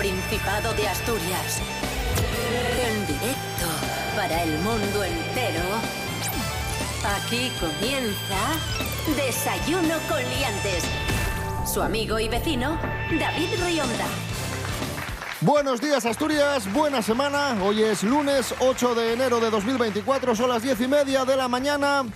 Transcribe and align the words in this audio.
Principado 0.00 0.72
de 0.72 0.88
Asturias. 0.88 1.60
En 2.88 3.06
directo 3.06 3.66
para 4.16 4.44
el 4.44 4.58
mundo 4.60 5.04
entero. 5.04 5.60
Aquí 7.04 7.52
comienza 7.60 8.38
Desayuno 9.14 9.96
con 10.08 10.22
Liantes. 10.30 10.84
Su 11.70 11.82
amigo 11.82 12.18
y 12.18 12.30
vecino, 12.30 12.78
David 13.10 13.62
Rionda. 13.62 14.06
Buenos 15.42 15.82
días 15.82 16.06
Asturias, 16.06 16.72
buena 16.72 17.02
semana. 17.02 17.62
Hoy 17.62 17.82
es 17.82 18.02
lunes 18.02 18.54
8 18.58 18.94
de 18.94 19.12
enero 19.12 19.38
de 19.38 19.50
2024, 19.50 20.34
son 20.34 20.48
las 20.48 20.62
10 20.62 20.80
y 20.80 20.88
media 20.88 21.26
de 21.26 21.36
la 21.36 21.46
mañana. 21.46 22.06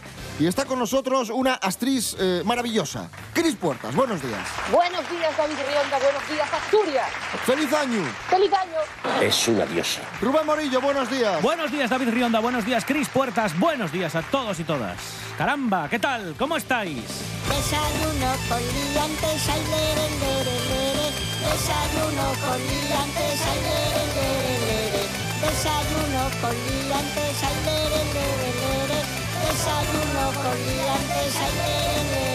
Y 0.40 0.46
está 0.46 0.64
con 0.64 0.78
nosotros 0.78 1.28
una 1.28 1.54
actriz 1.54 2.16
eh, 2.18 2.42
maravillosa, 2.46 3.10
Cris 3.34 3.56
Puertas. 3.56 3.94
Buenos 3.94 4.22
días. 4.22 4.40
Buenos 4.70 5.10
días, 5.10 5.36
David 5.36 5.56
Rionda. 5.68 5.98
Buenos 5.98 6.28
días, 6.30 6.48
Asturias. 6.54 7.08
¡Feliz 7.44 7.72
año! 7.72 8.02
¡Feliz 8.30 8.52
año! 8.52 9.20
Es 9.20 9.48
una 9.48 9.66
diosa. 9.66 10.02
Rubén 10.20 10.46
Morillo, 10.46 10.80
buenos 10.80 11.10
días. 11.10 11.42
Buenos 11.42 11.72
días, 11.72 11.90
David 11.90 12.10
Rionda. 12.10 12.38
Buenos 12.38 12.64
días, 12.64 12.84
Cris 12.84 13.08
Puertas. 13.08 13.58
Buenos 13.58 13.90
días 13.90 14.14
a 14.14 14.22
todos 14.22 14.60
y 14.60 14.64
todas. 14.64 14.96
Caramba, 15.36 15.88
¿qué 15.88 15.98
tal? 15.98 16.36
¿Cómo 16.38 16.56
estáis? 16.56 17.02
Desayuno 17.48 18.30
con 18.48 18.62
liantes, 18.62 19.48
ay, 19.50 19.62
lere, 19.66 20.06
lere, 20.22 20.56
lere. 20.70 21.06
Desayuno 21.42 22.26
con 22.38 22.58
liantes, 22.62 23.40
ay, 23.50 23.60
lere, 23.66 24.04
lere, 24.14 24.54
lere. 24.64 25.02
Desayuno 25.42 26.22
con 26.40 26.54
liantes, 26.54 27.42
ay, 27.42 27.56
lere, 27.66 28.00
lere, 28.14 28.50
lere. 28.62 29.00
Desayuno 29.42 30.24
con 30.38 30.56
liantes, 30.66 31.34
ay, 31.34 31.52
lere, 31.58 32.04
lere, 32.04 32.14
lere. 32.14 32.33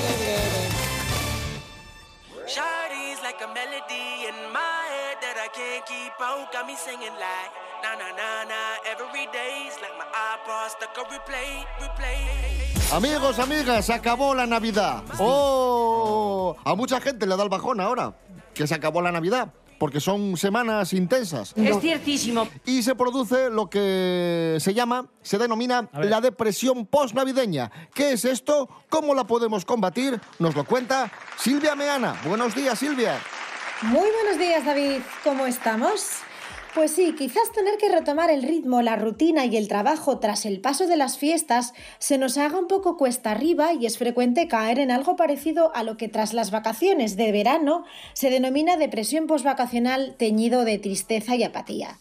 Like 3.39 3.49
a 3.49 3.53
melody 3.53 4.27
in 4.27 4.51
my 4.51 4.83
head 4.91 5.17
that 5.21 5.37
I 5.37 5.47
can't 5.53 5.85
keep 5.85 6.13
out. 6.21 6.51
Got 6.51 6.67
me 6.67 6.75
singing 6.75 7.13
like 7.13 7.51
na 7.83 7.95
na 7.95 8.09
na 8.11 8.43
na 8.43 8.59
every 8.85 9.27
day's 9.31 9.75
like 9.81 9.95
my 9.97 10.05
iPod 10.05 10.69
stuck 10.69 10.97
on 10.97 11.05
replay, 11.05 11.65
replay. 11.79 12.91
Amigos, 12.91 13.39
amigas, 13.39 13.85
se 13.85 13.93
acabó 13.93 14.33
la 14.33 14.45
Navidad. 14.45 15.03
¡Oh! 15.19 16.55
A 16.65 16.75
mucha 16.75 16.99
gente 16.99 17.25
le 17.25 17.37
da 17.37 17.43
el 17.43 17.49
bajón 17.49 17.79
ahora, 17.79 18.13
que 18.53 18.67
se 18.67 18.75
acabó 18.75 19.01
la 19.01 19.11
Navidad, 19.11 19.49
porque 19.79 19.99
son 19.99 20.37
semanas 20.37 20.93
intensas. 20.93 21.53
Es 21.55 21.79
ciertísimo. 21.79 22.47
Y 22.65 22.83
se 22.83 22.93
produce 22.93 23.49
lo 23.49 23.69
que 23.69 24.57
se 24.59 24.73
llama, 24.73 25.07
se 25.23 25.37
denomina 25.37 25.89
la 25.93 26.21
depresión 26.21 26.85
postnavideña. 26.85 27.71
¿Qué 27.93 28.11
es 28.11 28.25
esto? 28.25 28.69
¿Cómo 28.89 29.15
la 29.15 29.25
podemos 29.25 29.65
combatir? 29.65 30.19
Nos 30.37 30.55
lo 30.55 30.65
cuenta 30.65 31.11
Silvia 31.37 31.75
Meana. 31.75 32.19
Buenos 32.25 32.53
días, 32.53 32.77
Silvia. 32.77 33.17
Muy 33.81 34.09
buenos 34.11 34.37
días, 34.37 34.65
David. 34.65 35.01
¿Cómo 35.23 35.45
estamos? 35.47 36.19
Pues 36.75 36.91
sí, 36.91 37.15
quizás 37.17 37.51
tener 37.51 37.77
que 37.77 37.89
retomar 37.89 38.29
el 38.29 38.43
ritmo, 38.43 38.83
la 38.83 38.95
rutina 38.95 39.45
y 39.45 39.57
el 39.57 39.67
trabajo 39.67 40.19
tras 40.19 40.45
el 40.45 40.61
paso 40.61 40.85
de 40.85 40.97
las 40.97 41.17
fiestas 41.17 41.73
se 41.97 42.19
nos 42.19 42.37
haga 42.37 42.59
un 42.59 42.67
poco 42.67 42.95
cuesta 42.95 43.31
arriba 43.31 43.73
y 43.73 43.87
es 43.87 43.97
frecuente 43.97 44.47
caer 44.47 44.77
en 44.77 44.91
algo 44.91 45.15
parecido 45.15 45.75
a 45.75 45.83
lo 45.83 45.97
que 45.97 46.09
tras 46.09 46.31
las 46.31 46.51
vacaciones 46.51 47.17
de 47.17 47.31
verano 47.31 47.85
se 48.13 48.29
denomina 48.29 48.77
depresión 48.77 49.25
postvacacional 49.25 50.15
teñido 50.15 50.63
de 50.63 50.77
tristeza 50.77 51.35
y 51.35 51.43
apatía. 51.43 51.97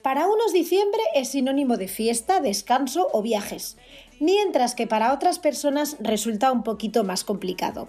Para 0.00 0.28
unos 0.28 0.52
diciembre 0.54 1.00
es 1.14 1.28
sinónimo 1.28 1.76
de 1.76 1.88
fiesta, 1.88 2.40
descanso 2.40 3.08
o 3.12 3.20
viajes, 3.20 3.76
mientras 4.18 4.74
que 4.74 4.86
para 4.86 5.12
otras 5.12 5.38
personas 5.38 5.98
resulta 6.00 6.52
un 6.52 6.62
poquito 6.62 7.04
más 7.04 7.22
complicado. 7.22 7.88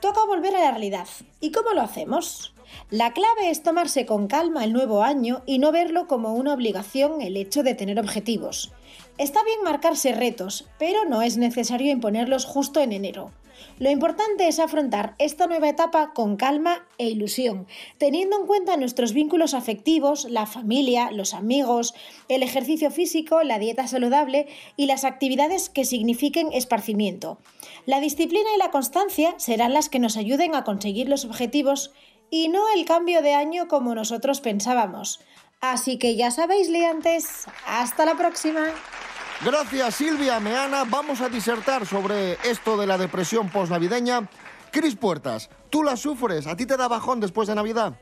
Toca 0.00 0.20
volver 0.26 0.54
a 0.54 0.60
la 0.60 0.70
realidad. 0.72 1.08
¿Y 1.40 1.50
cómo 1.52 1.70
lo 1.70 1.80
hacemos? 1.80 2.55
La 2.90 3.12
clave 3.12 3.50
es 3.50 3.62
tomarse 3.62 4.06
con 4.06 4.28
calma 4.28 4.64
el 4.64 4.72
nuevo 4.72 5.02
año 5.02 5.42
y 5.46 5.58
no 5.58 5.72
verlo 5.72 6.06
como 6.06 6.34
una 6.34 6.54
obligación 6.54 7.20
el 7.20 7.36
hecho 7.36 7.62
de 7.62 7.74
tener 7.74 7.98
objetivos. 7.98 8.72
Está 9.18 9.42
bien 9.44 9.62
marcarse 9.64 10.12
retos, 10.12 10.68
pero 10.78 11.04
no 11.04 11.22
es 11.22 11.36
necesario 11.36 11.90
imponerlos 11.90 12.44
justo 12.44 12.80
en 12.80 12.92
enero. 12.92 13.32
Lo 13.78 13.90
importante 13.90 14.48
es 14.48 14.58
afrontar 14.58 15.14
esta 15.18 15.46
nueva 15.46 15.68
etapa 15.68 16.12
con 16.14 16.36
calma 16.36 16.86
e 16.98 17.08
ilusión, 17.08 17.66
teniendo 17.98 18.38
en 18.38 18.46
cuenta 18.46 18.76
nuestros 18.76 19.12
vínculos 19.12 19.54
afectivos, 19.54 20.24
la 20.30 20.46
familia, 20.46 21.10
los 21.10 21.34
amigos, 21.34 21.94
el 22.28 22.42
ejercicio 22.42 22.90
físico, 22.90 23.42
la 23.42 23.58
dieta 23.58 23.86
saludable 23.86 24.46
y 24.76 24.86
las 24.86 25.04
actividades 25.04 25.68
que 25.68 25.84
signifiquen 25.84 26.52
esparcimiento. 26.52 27.38
La 27.84 28.00
disciplina 28.00 28.48
y 28.54 28.58
la 28.58 28.70
constancia 28.70 29.34
serán 29.38 29.74
las 29.74 29.88
que 29.88 29.98
nos 29.98 30.16
ayuden 30.16 30.54
a 30.54 30.64
conseguir 30.64 31.08
los 31.08 31.24
objetivos 31.24 31.92
y 32.30 32.48
no 32.48 32.62
el 32.74 32.84
cambio 32.84 33.22
de 33.22 33.34
año 33.34 33.68
como 33.68 33.94
nosotros 33.94 34.40
pensábamos. 34.40 35.20
Así 35.60 35.98
que 35.98 36.16
ya 36.16 36.30
sabéis, 36.30 36.68
liantes, 36.68 37.46
hasta 37.66 38.04
la 38.04 38.14
próxima. 38.14 38.66
Gracias, 39.44 39.94
Silvia 39.94 40.40
Meana. 40.40 40.84
Vamos 40.84 41.20
a 41.20 41.28
disertar 41.28 41.86
sobre 41.86 42.32
esto 42.48 42.76
de 42.76 42.86
la 42.86 42.98
depresión 42.98 43.48
postnavideña. 43.50 44.28
Cris 44.70 44.96
Puertas, 44.96 45.50
¿tú 45.70 45.82
la 45.82 45.96
sufres? 45.96 46.46
¿A 46.46 46.56
ti 46.56 46.66
te 46.66 46.76
da 46.76 46.88
bajón 46.88 47.20
después 47.20 47.48
de 47.48 47.54
Navidad? 47.54 47.94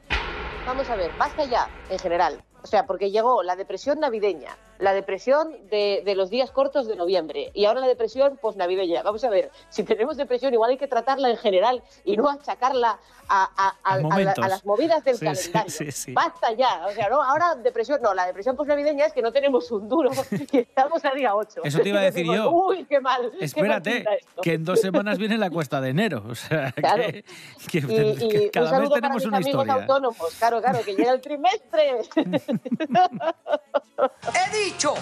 Vamos 0.66 0.88
a 0.88 0.96
ver, 0.96 1.12
basta 1.18 1.44
ya, 1.44 1.68
en 1.90 1.98
general. 1.98 2.42
O 2.64 2.66
sea, 2.66 2.86
porque 2.86 3.10
llegó 3.10 3.42
la 3.42 3.56
depresión 3.56 4.00
navideña, 4.00 4.56
la 4.78 4.94
depresión 4.94 5.52
de, 5.68 6.00
de 6.02 6.14
los 6.14 6.30
días 6.30 6.50
cortos 6.50 6.86
de 6.88 6.96
noviembre 6.96 7.50
y 7.52 7.66
ahora 7.66 7.80
la 7.80 7.86
depresión 7.86 8.38
posnavideña. 8.40 9.02
Vamos 9.02 9.22
a 9.22 9.28
ver, 9.28 9.50
si 9.68 9.82
tenemos 9.84 10.16
depresión, 10.16 10.54
igual 10.54 10.70
hay 10.70 10.78
que 10.78 10.88
tratarla 10.88 11.28
en 11.28 11.36
general 11.36 11.82
y 12.06 12.16
no 12.16 12.26
achacarla 12.30 12.98
a, 13.28 13.44
a- 13.44 13.68
a- 13.68 13.76
A 13.84 13.92
a 13.92 13.96
la- 13.96 14.02
momentos. 14.02 14.44
a 14.44 14.48
las 14.48 14.64
movidas 14.64 15.04
del 15.04 15.16
Sí, 15.18 15.24
calendario. 15.26 15.70
sí, 15.70 15.92
sí. 15.92 16.12
Basta 16.14 16.52
ya. 16.52 16.86
O 16.86 16.92
sea, 16.92 17.10
no, 17.10 17.22
ahora 17.22 17.54
depresión, 17.56 18.00
no, 18.02 18.14
la 18.14 18.26
depresión 18.26 18.56
posnavideña 18.56 19.04
es 19.06 19.12
que 19.12 19.20
no 19.22 19.30
tenemos 19.30 19.70
un 19.70 19.86
duro 19.86 20.10
y 20.52 20.58
estamos 20.58 21.04
a 21.04 21.10
día 21.12 21.34
8. 21.34 21.60
Eso 21.64 21.80
te 21.80 21.90
iba 21.90 22.00
a 22.00 22.04
decir 22.04 22.24
yo. 22.26 22.50
Uy, 22.50 22.86
qué 22.86 22.98
mal. 23.00 23.20
qué 23.30 23.36
mal 23.36 23.42
Espérate, 23.42 23.98
esto". 23.98 24.42
que 24.42 24.54
en 24.54 24.64
dos 24.64 24.80
semanas 24.80 25.18
viene 25.18 25.36
la 25.36 25.50
cuesta 25.50 25.82
de 25.82 25.90
enero. 25.90 26.22
O 26.30 26.34
sea, 26.34 26.72
Claro. 26.76 27.02
que, 27.04 27.22
que- 27.70 27.78
Y, 27.78 28.24
y 28.24 28.28
que 28.30 28.38
un 28.44 28.48
cada 28.48 28.66
mes 28.66 28.70
saludo 28.70 28.88
para 28.90 29.00
tenemos 29.02 29.16
mis 29.22 29.26
una 29.28 29.36
amigos 29.36 29.64
historia. 29.66 29.82
autónomos. 29.82 30.34
Claro, 30.38 30.62
claro, 30.62 30.78
que 30.82 30.94
llega 30.94 31.12
el 31.12 31.20
trimestre. 31.20 31.92
He 34.34 34.64
dicho, 34.64 34.94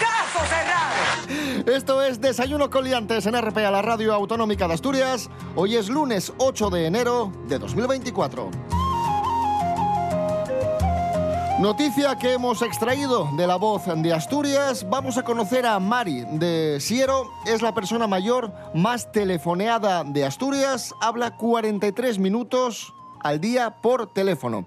caso 0.00 0.40
cerrado. 0.46 0.92
Esto 1.66 2.02
es 2.02 2.20
Desayuno 2.20 2.70
Coliantes 2.70 3.26
en 3.26 3.40
RPA, 3.40 3.70
la 3.70 3.82
radio 3.82 4.14
autonómica 4.14 4.66
de 4.68 4.74
Asturias. 4.74 5.30
Hoy 5.56 5.76
es 5.76 5.88
lunes 5.88 6.32
8 6.38 6.70
de 6.70 6.86
enero 6.86 7.32
de 7.48 7.58
2024. 7.58 8.50
Noticia 11.60 12.16
que 12.18 12.32
hemos 12.32 12.60
extraído 12.62 13.28
de 13.36 13.46
la 13.46 13.54
voz 13.54 13.84
de 13.86 14.12
Asturias. 14.12 14.84
Vamos 14.90 15.16
a 15.16 15.22
conocer 15.22 15.64
a 15.64 15.78
Mari 15.78 16.24
de 16.32 16.78
Siero. 16.80 17.30
Es 17.46 17.62
la 17.62 17.72
persona 17.72 18.08
mayor 18.08 18.52
más 18.74 19.12
telefoneada 19.12 20.02
de 20.02 20.24
Asturias. 20.24 20.92
Habla 21.00 21.36
43 21.36 22.18
minutos 22.18 22.92
al 23.20 23.40
día 23.40 23.76
por 23.80 24.12
teléfono. 24.12 24.66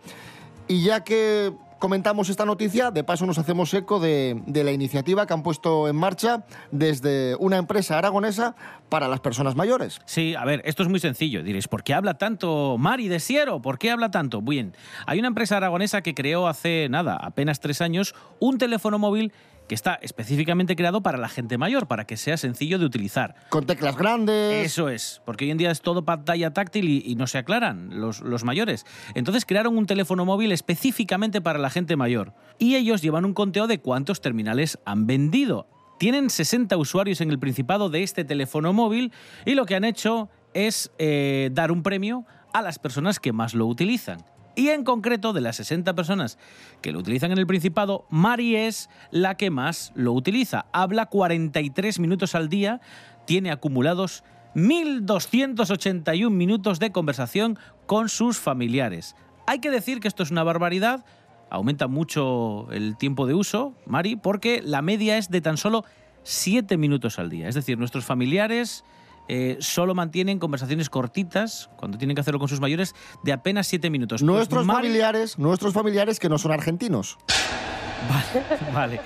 Y 0.69 0.83
ya 0.83 1.03
que 1.03 1.53
comentamos 1.79 2.29
esta 2.29 2.45
noticia, 2.45 2.91
de 2.91 3.03
paso 3.03 3.25
nos 3.25 3.37
hacemos 3.37 3.73
eco 3.73 3.99
de, 3.99 4.41
la 4.47 4.71
iniciativa 4.71 5.25
que 5.27 5.33
han 5.33 5.43
puesto 5.43 5.87
en 5.87 5.95
marcha 5.95 6.45
desde 6.71 7.35
una 7.39 7.57
empresa 7.57 7.97
aragonesa 7.97 8.55
para 8.89 9.07
las 9.07 9.19
personas 9.19 9.55
mayores. 9.55 9.99
Sí, 10.05 10.35
a 10.35 10.45
ver, 10.45 10.61
esto 10.65 10.83
es 10.83 10.89
muy 10.89 10.99
sencillo. 10.99 11.43
Diréis, 11.43 11.67
¿por 11.67 11.83
qué 11.83 11.93
habla 11.93 12.15
tanto 12.15 12.77
Mari 12.77 13.07
de 13.07 13.19
Siero? 13.19 13.61
¿Por 13.61 13.77
qué 13.77 13.91
habla 13.91 14.11
tanto? 14.11 14.41
Bien, 14.41 14.73
hay 15.05 15.19
una 15.19 15.27
empresa 15.27 15.57
aragonesa 15.57 16.01
que 16.01 16.13
creó 16.13 16.47
hace 16.47 16.87
nada, 16.89 17.17
apenas 17.21 17.59
tres 17.59 17.81
años, 17.81 18.15
un 18.39 18.57
teléfono 18.57 18.99
móvil 18.99 19.33
que 19.67 19.75
está 19.75 19.95
específicamente 19.95 20.75
creado 20.75 21.01
para 21.01 21.17
la 21.17 21.29
gente 21.29 21.57
mayor, 21.57 21.87
para 21.87 22.05
que 22.05 22.17
sea 22.17 22.37
sencillo 22.37 22.79
de 22.79 22.85
utilizar. 22.85 23.35
Con 23.49 23.65
teclas 23.65 23.97
grandes. 23.97 24.65
Eso 24.65 24.89
es, 24.89 25.21
porque 25.25 25.45
hoy 25.45 25.51
en 25.51 25.57
día 25.57 25.71
es 25.71 25.81
todo 25.81 26.05
pantalla 26.05 26.53
táctil 26.53 26.89
y, 26.89 27.03
y 27.05 27.15
no 27.15 27.27
se 27.27 27.37
aclaran 27.37 27.99
los, 27.99 28.21
los 28.21 28.43
mayores. 28.43 28.85
Entonces 29.13 29.45
crearon 29.45 29.77
un 29.77 29.85
teléfono 29.85 30.25
móvil 30.25 30.51
específicamente 30.51 31.41
para 31.41 31.59
la 31.59 31.69
gente 31.69 31.95
mayor. 31.95 32.33
Y 32.59 32.75
ellos 32.75 33.01
llevan 33.01 33.25
un 33.25 33.33
conteo 33.33 33.67
de 33.67 33.79
cuántos 33.79 34.21
terminales 34.21 34.79
han 34.85 35.07
vendido. 35.07 35.67
Tienen 35.97 36.29
60 36.29 36.75
usuarios 36.77 37.21
en 37.21 37.31
el 37.31 37.39
Principado 37.39 37.89
de 37.89 38.03
este 38.03 38.25
teléfono 38.25 38.73
móvil 38.73 39.13
y 39.45 39.55
lo 39.55 39.65
que 39.65 39.75
han 39.75 39.85
hecho 39.85 40.29
es 40.53 40.91
eh, 40.97 41.49
dar 41.53 41.71
un 41.71 41.83
premio 41.83 42.25
a 42.53 42.61
las 42.61 42.79
personas 42.79 43.19
que 43.19 43.33
más 43.33 43.53
lo 43.53 43.65
utilizan. 43.65 44.25
Y 44.55 44.69
en 44.69 44.83
concreto, 44.83 45.33
de 45.33 45.41
las 45.41 45.57
60 45.57 45.93
personas 45.95 46.37
que 46.81 46.91
lo 46.91 46.99
utilizan 46.99 47.31
en 47.31 47.37
el 47.37 47.47
Principado, 47.47 48.05
Mari 48.09 48.55
es 48.55 48.89
la 49.11 49.35
que 49.35 49.49
más 49.49 49.91
lo 49.95 50.13
utiliza. 50.13 50.65
Habla 50.71 51.07
43 51.07 51.99
minutos 51.99 52.35
al 52.35 52.47
día, 52.47 52.79
tiene 53.25 53.51
acumulados 53.51 54.23
1.281 54.55 56.29
minutos 56.29 56.79
de 56.79 56.91
conversación 56.91 57.59
con 57.85 58.07
sus 58.07 58.37
familiares. 58.37 59.15
Hay 59.45 59.59
que 59.59 59.69
decir 59.69 59.99
que 59.99 60.07
esto 60.07 60.23
es 60.23 60.31
una 60.31 60.43
barbaridad, 60.43 61.05
aumenta 61.49 61.87
mucho 61.87 62.67
el 62.71 62.95
tiempo 62.97 63.27
de 63.27 63.33
uso, 63.33 63.75
Mari, 63.85 64.15
porque 64.15 64.61
la 64.63 64.81
media 64.81 65.17
es 65.17 65.29
de 65.29 65.41
tan 65.41 65.57
solo 65.57 65.83
7 66.23 66.77
minutos 66.77 67.19
al 67.19 67.29
día. 67.29 67.49
Es 67.49 67.55
decir, 67.55 67.77
nuestros 67.77 68.05
familiares 68.05 68.85
eh, 69.27 69.57
solo 69.59 69.95
mantienen 69.95 70.39
conversaciones 70.39 70.89
cortitas, 70.89 71.69
cuando 71.77 71.97
tienen 71.97 72.15
que 72.15 72.21
hacerlo 72.21 72.39
con 72.39 72.47
sus 72.49 72.59
mayores, 72.59 72.93
de 73.23 73.33
apenas 73.33 73.67
siete 73.67 73.89
minutos. 73.89 74.21
Pues 74.21 74.27
Nuestros 74.27 74.65
Mari- 74.65 74.87
familiares, 74.87 75.37
nuestros 75.39 75.73
familiares 75.73 76.19
que 76.19 76.29
no 76.29 76.37
son 76.37 76.51
argentinos. 76.51 77.17
Vale, 78.09 78.45
vale. 78.73 79.01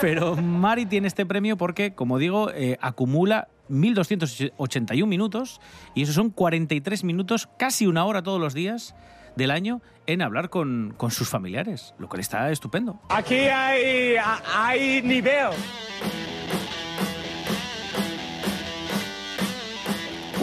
Pero 0.00 0.36
Mari 0.36 0.86
tiene 0.86 1.06
este 1.08 1.24
premio 1.24 1.56
porque, 1.56 1.94
como 1.94 2.18
digo, 2.18 2.50
eh, 2.50 2.76
acumula 2.80 3.48
1.281 3.70 5.06
minutos 5.06 5.60
y 5.94 6.02
esos 6.02 6.14
son 6.14 6.30
43 6.30 7.04
minutos, 7.04 7.48
casi 7.58 7.86
una 7.86 8.04
hora 8.04 8.22
todos 8.22 8.40
los 8.40 8.52
días 8.54 8.94
del 9.36 9.50
año 9.50 9.80
en 10.06 10.20
hablar 10.20 10.50
con, 10.50 10.92
con 10.96 11.10
sus 11.10 11.28
familiares, 11.28 11.94
lo 11.98 12.08
cual 12.08 12.20
está 12.20 12.50
estupendo. 12.50 13.00
Aquí 13.08 13.34
hay, 13.36 14.16
hay 14.54 15.00
nivel. 15.02 15.50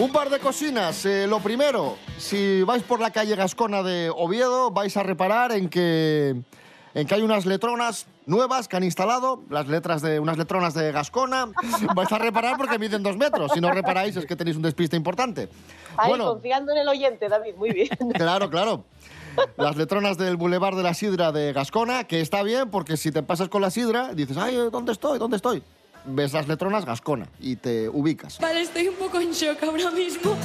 Un 0.00 0.12
par 0.12 0.30
de 0.30 0.38
cocinas. 0.38 1.04
Eh, 1.04 1.26
lo 1.26 1.40
primero, 1.40 1.98
si 2.16 2.62
vais 2.62 2.82
por 2.82 3.00
la 3.00 3.10
calle 3.10 3.36
Gascona 3.36 3.82
de 3.82 4.08
Oviedo, 4.08 4.70
vais 4.70 4.96
a 4.96 5.02
reparar 5.02 5.52
en 5.52 5.68
que, 5.68 6.40
en 6.94 7.06
que 7.06 7.14
hay 7.14 7.20
unas 7.20 7.44
letronas 7.44 8.06
nuevas 8.24 8.66
que 8.66 8.78
han 8.78 8.84
instalado, 8.84 9.42
las 9.50 9.68
letras 9.68 10.00
de 10.00 10.18
unas 10.18 10.38
letronas 10.38 10.72
de 10.72 10.90
Gascona. 10.90 11.48
vais 11.94 12.10
a 12.10 12.16
reparar 12.18 12.56
porque 12.56 12.78
miden 12.78 13.02
dos 13.02 13.18
metros. 13.18 13.52
Si 13.52 13.60
no 13.60 13.70
reparáis 13.72 14.16
es 14.16 14.24
que 14.24 14.36
tenéis 14.36 14.56
un 14.56 14.62
despiste 14.62 14.96
importante. 14.96 15.50
Ahí, 15.98 16.08
Bueno, 16.08 16.28
confiando 16.32 16.72
en 16.72 16.78
el 16.78 16.88
oyente, 16.88 17.28
David, 17.28 17.56
muy 17.56 17.70
bien. 17.70 17.88
claro, 18.14 18.48
claro. 18.48 18.84
Las 19.58 19.76
letronas 19.76 20.16
del 20.16 20.38
Boulevard 20.38 20.76
de 20.76 20.82
la 20.82 20.94
Sidra 20.94 21.30
de 21.30 21.52
Gascona, 21.52 22.04
que 22.04 22.22
está 22.22 22.42
bien 22.42 22.70
porque 22.70 22.96
si 22.96 23.12
te 23.12 23.22
pasas 23.22 23.50
con 23.50 23.60
la 23.60 23.70
Sidra, 23.70 24.14
dices, 24.14 24.38
ay, 24.38 24.56
¿dónde 24.72 24.92
estoy? 24.92 25.18
¿Dónde 25.18 25.36
estoy? 25.36 25.62
Ves 26.04 26.32
las 26.32 26.48
letronas 26.48 26.84
Gascona 26.84 27.26
y 27.38 27.56
te 27.56 27.88
ubicas. 27.88 28.38
Vale, 28.38 28.62
estoy 28.62 28.88
un 28.88 28.96
poco 28.96 29.20
en 29.20 29.32
shock 29.32 29.62
ahora 29.62 29.90
mismo. 29.90 30.36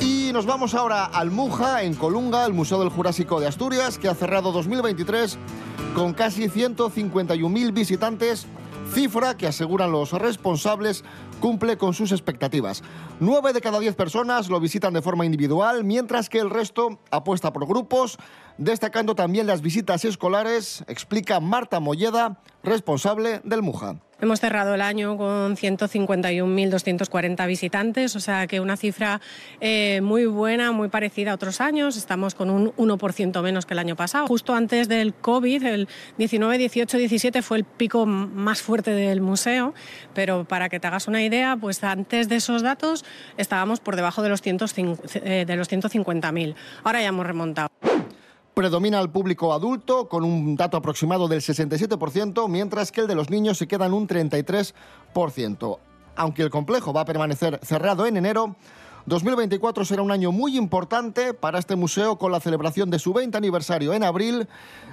Y 0.00 0.32
nos 0.32 0.44
vamos 0.44 0.74
ahora 0.74 1.04
al 1.04 1.30
Muja, 1.30 1.82
en 1.82 1.94
Colunga, 1.94 2.44
el 2.44 2.52
Museo 2.52 2.80
del 2.80 2.90
Jurásico 2.90 3.40
de 3.40 3.46
Asturias, 3.46 3.98
que 3.98 4.08
ha 4.08 4.14
cerrado 4.14 4.52
2023 4.52 5.38
con 5.94 6.14
casi 6.14 6.48
151.000 6.48 7.72
visitantes, 7.72 8.46
cifra 8.92 9.36
que 9.36 9.46
aseguran 9.46 9.92
los 9.92 10.12
responsables 10.12 11.04
cumple 11.40 11.76
con 11.76 11.94
sus 11.94 12.12
expectativas. 12.12 12.82
Nueve 13.20 13.52
de 13.52 13.60
cada 13.60 13.78
diez 13.78 13.94
personas 13.94 14.48
lo 14.48 14.60
visitan 14.60 14.92
de 14.92 15.02
forma 15.02 15.26
individual, 15.26 15.84
mientras 15.84 16.28
que 16.28 16.38
el 16.38 16.50
resto 16.50 17.00
apuesta 17.10 17.52
por 17.52 17.66
grupos, 17.66 18.18
destacando 18.58 19.14
también 19.14 19.46
las 19.46 19.62
visitas 19.62 20.04
escolares, 20.04 20.84
explica 20.88 21.40
Marta 21.40 21.80
Molleda, 21.80 22.40
responsable 22.62 23.40
del 23.44 23.62
Muja. 23.62 23.96
Hemos 24.20 24.40
cerrado 24.40 24.74
el 24.74 24.82
año 24.82 25.16
con 25.16 25.56
151.240 25.56 27.46
visitantes, 27.46 28.16
o 28.16 28.20
sea 28.20 28.48
que 28.48 28.58
una 28.58 28.76
cifra 28.76 29.20
eh, 29.60 30.00
muy 30.02 30.26
buena, 30.26 30.72
muy 30.72 30.88
parecida 30.88 31.30
a 31.30 31.34
otros 31.36 31.60
años. 31.60 31.96
Estamos 31.96 32.34
con 32.34 32.50
un 32.50 32.72
1% 32.72 33.42
menos 33.42 33.64
que 33.64 33.74
el 33.74 33.78
año 33.78 33.94
pasado. 33.94 34.26
Justo 34.26 34.54
antes 34.54 34.88
del 34.88 35.14
COVID, 35.14 35.62
el 35.62 35.88
19, 36.16 36.58
18, 36.58 36.98
17 36.98 37.42
fue 37.42 37.58
el 37.58 37.64
pico 37.64 38.06
más 38.06 38.60
fuerte 38.60 38.90
del 38.90 39.20
museo, 39.20 39.72
pero 40.14 40.44
para 40.44 40.68
que 40.68 40.80
te 40.80 40.88
hagas 40.88 41.06
una 41.06 41.22
idea, 41.22 41.27
pues 41.60 41.82
antes 41.84 42.28
de 42.28 42.36
esos 42.36 42.62
datos 42.62 43.04
estábamos 43.36 43.80
por 43.80 43.96
debajo 43.96 44.22
de 44.22 44.28
los, 44.28 44.42
105 44.42 45.02
eh, 45.14 45.44
de 45.46 45.56
los 45.56 45.70
150.000. 45.70 46.54
Ahora 46.84 47.00
ya 47.02 47.08
hemos 47.08 47.26
remontado. 47.26 47.68
Predomina 48.54 48.98
el 49.00 49.10
público 49.10 49.52
adulto 49.52 50.08
con 50.08 50.24
un 50.24 50.56
dato 50.56 50.76
aproximado 50.76 51.28
del 51.28 51.40
67%, 51.40 52.48
mientras 52.48 52.90
que 52.90 53.02
el 53.02 53.06
de 53.06 53.14
los 53.14 53.30
niños 53.30 53.58
se 53.58 53.68
queda 53.68 53.86
en 53.86 53.92
un 53.92 54.08
33%. 54.08 55.78
Aunque 56.16 56.42
el 56.42 56.50
complejo 56.50 56.92
va 56.92 57.02
a 57.02 57.04
permanecer 57.04 57.60
cerrado 57.62 58.06
en 58.06 58.16
enero, 58.16 58.56
2024 59.08 59.84
será 59.84 60.02
un 60.02 60.10
año 60.10 60.32
muy 60.32 60.56
importante 60.56 61.32
para 61.32 61.58
este 61.58 61.76
museo 61.76 62.18
con 62.18 62.30
la 62.30 62.40
celebración 62.40 62.90
de 62.90 62.98
su 62.98 63.12
20 63.12 63.36
aniversario 63.38 63.94
en 63.94 64.02
abril 64.02 64.48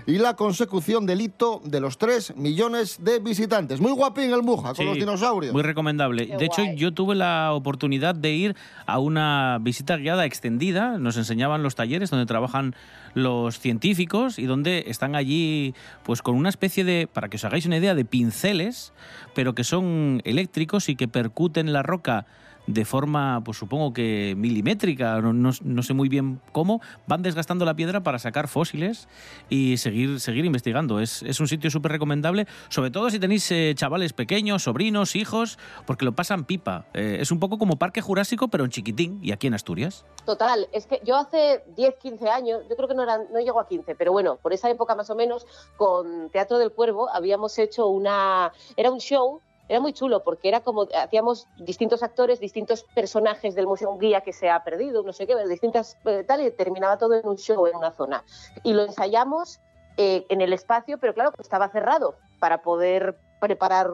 y 0.07 0.17
la 0.19 0.35
consecución 0.35 1.05
del 1.05 1.21
hito 1.21 1.61
de 1.65 1.81
los 1.81 1.97
3 1.97 2.35
millones 2.37 3.03
de 3.03 3.19
visitantes. 3.19 3.81
Muy 3.81 3.91
guapín 3.91 4.31
el 4.31 4.41
Muja 4.41 4.69
con 4.69 4.75
Sí, 4.77 4.85
los 4.85 4.95
dinosaurios. 4.95 5.53
Muy 5.53 5.63
recomendable. 5.63 6.27
Qué 6.27 6.37
de 6.37 6.45
hecho, 6.45 6.63
yo 6.75 6.93
tuve 6.93 7.15
la 7.15 7.51
oportunidad 7.53 8.15
de 8.15 8.31
ir 8.31 8.55
a 8.85 8.99
una 8.99 9.57
visita 9.61 9.97
guiada 9.97 10.25
extendida. 10.25 10.97
Nos 10.97 11.17
enseñaban 11.17 11.61
los 11.63 11.75
talleres 11.75 12.09
donde 12.09 12.25
trabajan 12.25 12.75
los 13.15 13.59
científicos 13.59 14.39
y 14.39 14.45
donde 14.45 14.85
están 14.87 15.15
allí, 15.15 15.73
pues 16.03 16.21
con 16.21 16.35
una 16.35 16.49
especie 16.49 16.83
de, 16.83 17.07
para 17.11 17.27
que 17.27 17.37
os 17.37 17.45
hagáis 17.45 17.65
una 17.65 17.77
idea, 17.77 17.95
de 17.95 18.05
pinceles, 18.05 18.93
pero 19.33 19.55
que 19.55 19.63
son 19.63 20.21
eléctricos 20.25 20.89
y 20.89 20.95
que 20.95 21.07
percuten 21.07 21.73
la 21.73 21.83
roca 21.83 22.25
de 22.67 22.85
forma, 22.85 23.41
pues 23.43 23.57
supongo 23.57 23.93
que 23.93 24.35
milimétrica, 24.37 25.21
no, 25.21 25.83
sé 25.83 25.93
muy 25.93 26.09
bien 26.09 26.41
cómo, 26.51 26.81
van 27.07 27.21
desgastando 27.21 27.65
la 27.65 27.75
piedra 27.75 28.03
para 28.03 28.19
sacar 28.19 28.47
fósiles 28.47 29.07
y 29.49 29.77
seguir, 29.77 30.19
seguir 30.19 30.45
investigando. 30.45 30.99
Es, 30.99 31.23
es 31.23 31.39
un 31.39 31.47
sitio 31.47 31.69
súper 31.69 31.91
recomendable, 31.91 32.47
sobre 32.69 32.91
todo 32.91 33.09
si 33.09 33.19
tenéis 33.19 33.49
eh, 33.51 33.73
chavales 33.75 34.13
pequeños, 34.13 34.63
sobrinos, 34.63 35.15
hijos, 35.15 35.59
porque 35.85 36.05
lo 36.05 36.13
pasan 36.13 36.45
pipa. 36.45 36.85
Eh, 36.93 37.17
es 37.19 37.31
un 37.31 37.39
poco 37.39 37.57
como 37.57 37.77
Parque 37.77 38.01
Jurásico, 38.01 38.47
pero 38.47 38.63
en 38.63 38.71
chiquitín 38.71 39.19
y 39.21 39.31
aquí 39.31 39.47
en 39.47 39.53
Asturias. 39.53 40.05
Total, 40.25 40.67
es 40.71 40.87
que 40.87 41.01
yo 41.03 41.15
hace 41.15 41.63
10, 41.75 41.95
15 41.97 42.29
años, 42.29 42.61
yo 42.69 42.75
creo 42.75 42.87
que 42.87 42.95
no, 42.95 43.03
eran, 43.03 43.27
no 43.31 43.39
llego 43.39 43.59
a 43.59 43.67
15, 43.67 43.95
pero 43.95 44.11
bueno, 44.11 44.37
por 44.41 44.53
esa 44.53 44.69
época 44.69 44.95
más 44.95 45.09
o 45.09 45.15
menos, 45.15 45.45
con 45.77 46.29
Teatro 46.31 46.57
del 46.57 46.71
Cuervo 46.71 47.09
habíamos 47.09 47.57
hecho 47.59 47.87
una... 47.87 48.51
Era 48.75 48.91
un 48.91 48.99
show, 48.99 49.41
era 49.67 49.79
muy 49.79 49.93
chulo 49.93 50.23
porque 50.23 50.47
era 50.47 50.61
como, 50.61 50.87
hacíamos 50.95 51.47
distintos 51.57 52.03
actores, 52.03 52.39
distintos 52.39 52.83
personajes 52.95 53.55
del 53.55 53.65
museo, 53.67 53.89
un 53.91 53.99
guía 53.99 54.21
que 54.21 54.33
se 54.33 54.49
ha 54.49 54.63
perdido, 54.63 55.03
no 55.03 55.13
sé 55.13 55.25
qué, 55.27 55.35
distintas 55.47 55.97
eh, 56.05 56.23
tal, 56.27 56.41
y 56.45 56.51
terminaba 56.51 56.97
todo 56.97 57.13
en 57.15 57.27
un 57.27 57.37
show 57.37 57.65
en 57.67 57.75
una 57.75 57.91
zona. 57.91 58.23
Y 58.63 58.73
lo 58.73 58.83
ensayamos 58.83 59.59
eh, 59.97 60.25
en 60.29 60.41
el 60.41 60.53
espacio, 60.53 60.97
pero 60.99 61.13
claro, 61.13 61.31
estaba 61.39 61.69
cerrado 61.69 62.15
para 62.39 62.61
poder 62.61 63.17
preparar 63.39 63.91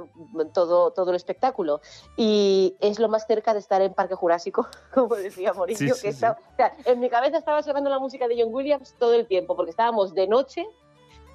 todo, 0.54 0.92
todo 0.92 1.10
el 1.10 1.16
espectáculo. 1.16 1.82
Y 2.18 2.76
es 2.80 3.00
lo 3.00 3.08
más 3.10 3.26
cerca 3.28 3.54
de 3.54 3.60
estar 3.60 3.82
en 3.82 3.94
Parque 3.94 4.16
Jurásico, 4.16 4.68
como 4.94 5.16
decía 5.16 5.54
Morillo, 5.54 5.80
Sí, 5.80 5.86
que 5.88 5.94
sí, 5.94 6.08
está- 6.10 6.38
o 6.54 6.56
sea, 6.56 6.76
en 6.86 7.00
mi 7.00 7.10
cabeza 7.10 7.38
estaba 7.38 7.62
sonando 7.64 7.90
la 7.90 8.00
música 8.00 8.28
de 8.28 8.42
John 8.42 8.54
Williams 8.54 8.96
todo 9.00 9.14
el 9.14 9.26
tiempo, 9.28 9.56
porque 9.56 9.72
estábamos 9.72 10.14
de 10.14 10.28
noche 10.28 10.68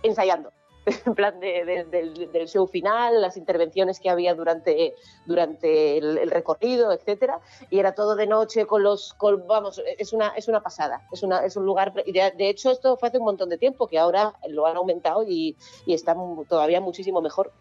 ensayando. 0.02 0.50
En 1.06 1.14
plan 1.14 1.38
de- 1.40 1.64
de- 1.64 1.84
del, 1.84 2.32
del 2.32 2.48
show 2.48 2.66
final, 2.66 3.20
las 3.20 3.36
intervenciones 3.36 3.98
que 4.00 4.08
había 4.08 4.34
durante, 4.34 4.94
durante 5.24 5.98
el, 5.98 6.18
el 6.18 6.30
recorrido, 6.30 6.92
etcétera, 6.92 7.40
y 7.70 7.78
era 7.80 7.94
todo 7.94 8.14
de 8.14 8.26
noche 8.26 8.66
con 8.66 8.82
los, 8.84 9.14
con- 9.14 9.46
vamos, 9.48 9.82
es 9.98 10.12
una, 10.12 10.28
es 10.36 10.46
una 10.48 10.62
pasada, 10.62 11.06
es, 11.12 11.22
una, 11.22 11.44
es 11.44 11.56
un 11.56 11.66
lugar, 11.66 11.92
de, 11.92 12.32
de 12.36 12.48
hecho 12.48 12.70
esto 12.70 12.96
fue 12.96 13.08
hace 13.08 13.18
un 13.18 13.24
montón 13.24 13.48
de 13.48 13.58
tiempo, 13.58 13.86
que 13.88 13.98
ahora 13.98 14.34
lo 14.48 14.66
han 14.66 14.76
aumentado 14.76 15.24
y, 15.26 15.56
y 15.86 15.94
está 15.94 16.14
todavía 16.48 16.80
muchísimo 16.80 17.20
mejor. 17.20 17.52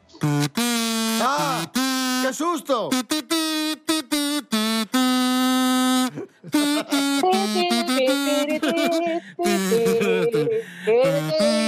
¡Ah! 1.22 1.72
¡Qué 2.24 2.34
susto! 2.34 2.89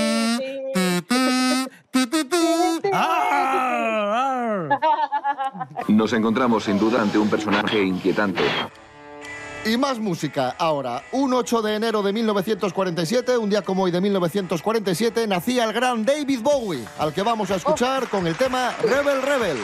Nos 5.87 6.11
encontramos 6.13 6.65
sin 6.65 6.77
duda 6.77 7.01
ante 7.01 7.17
un 7.17 7.29
personaje 7.29 7.81
inquietante. 7.81 8.43
Y 9.65 9.77
más 9.77 9.99
música 9.99 10.55
ahora. 10.57 11.03
Un 11.11 11.33
8 11.33 11.61
de 11.61 11.75
enero 11.75 12.01
de 12.01 12.13
1947, 12.13 13.37
un 13.37 13.49
día 13.49 13.61
como 13.61 13.83
hoy 13.83 13.91
de 13.91 14.01
1947, 14.01 15.27
nacía 15.27 15.63
el 15.63 15.73
gran 15.73 16.05
David 16.05 16.41
Bowie, 16.41 16.85
al 16.99 17.13
que 17.13 17.21
vamos 17.21 17.51
a 17.51 17.55
escuchar 17.55 18.07
con 18.09 18.27
el 18.27 18.35
tema 18.35 18.71
Rebel 18.81 19.21
Rebel. 19.21 19.57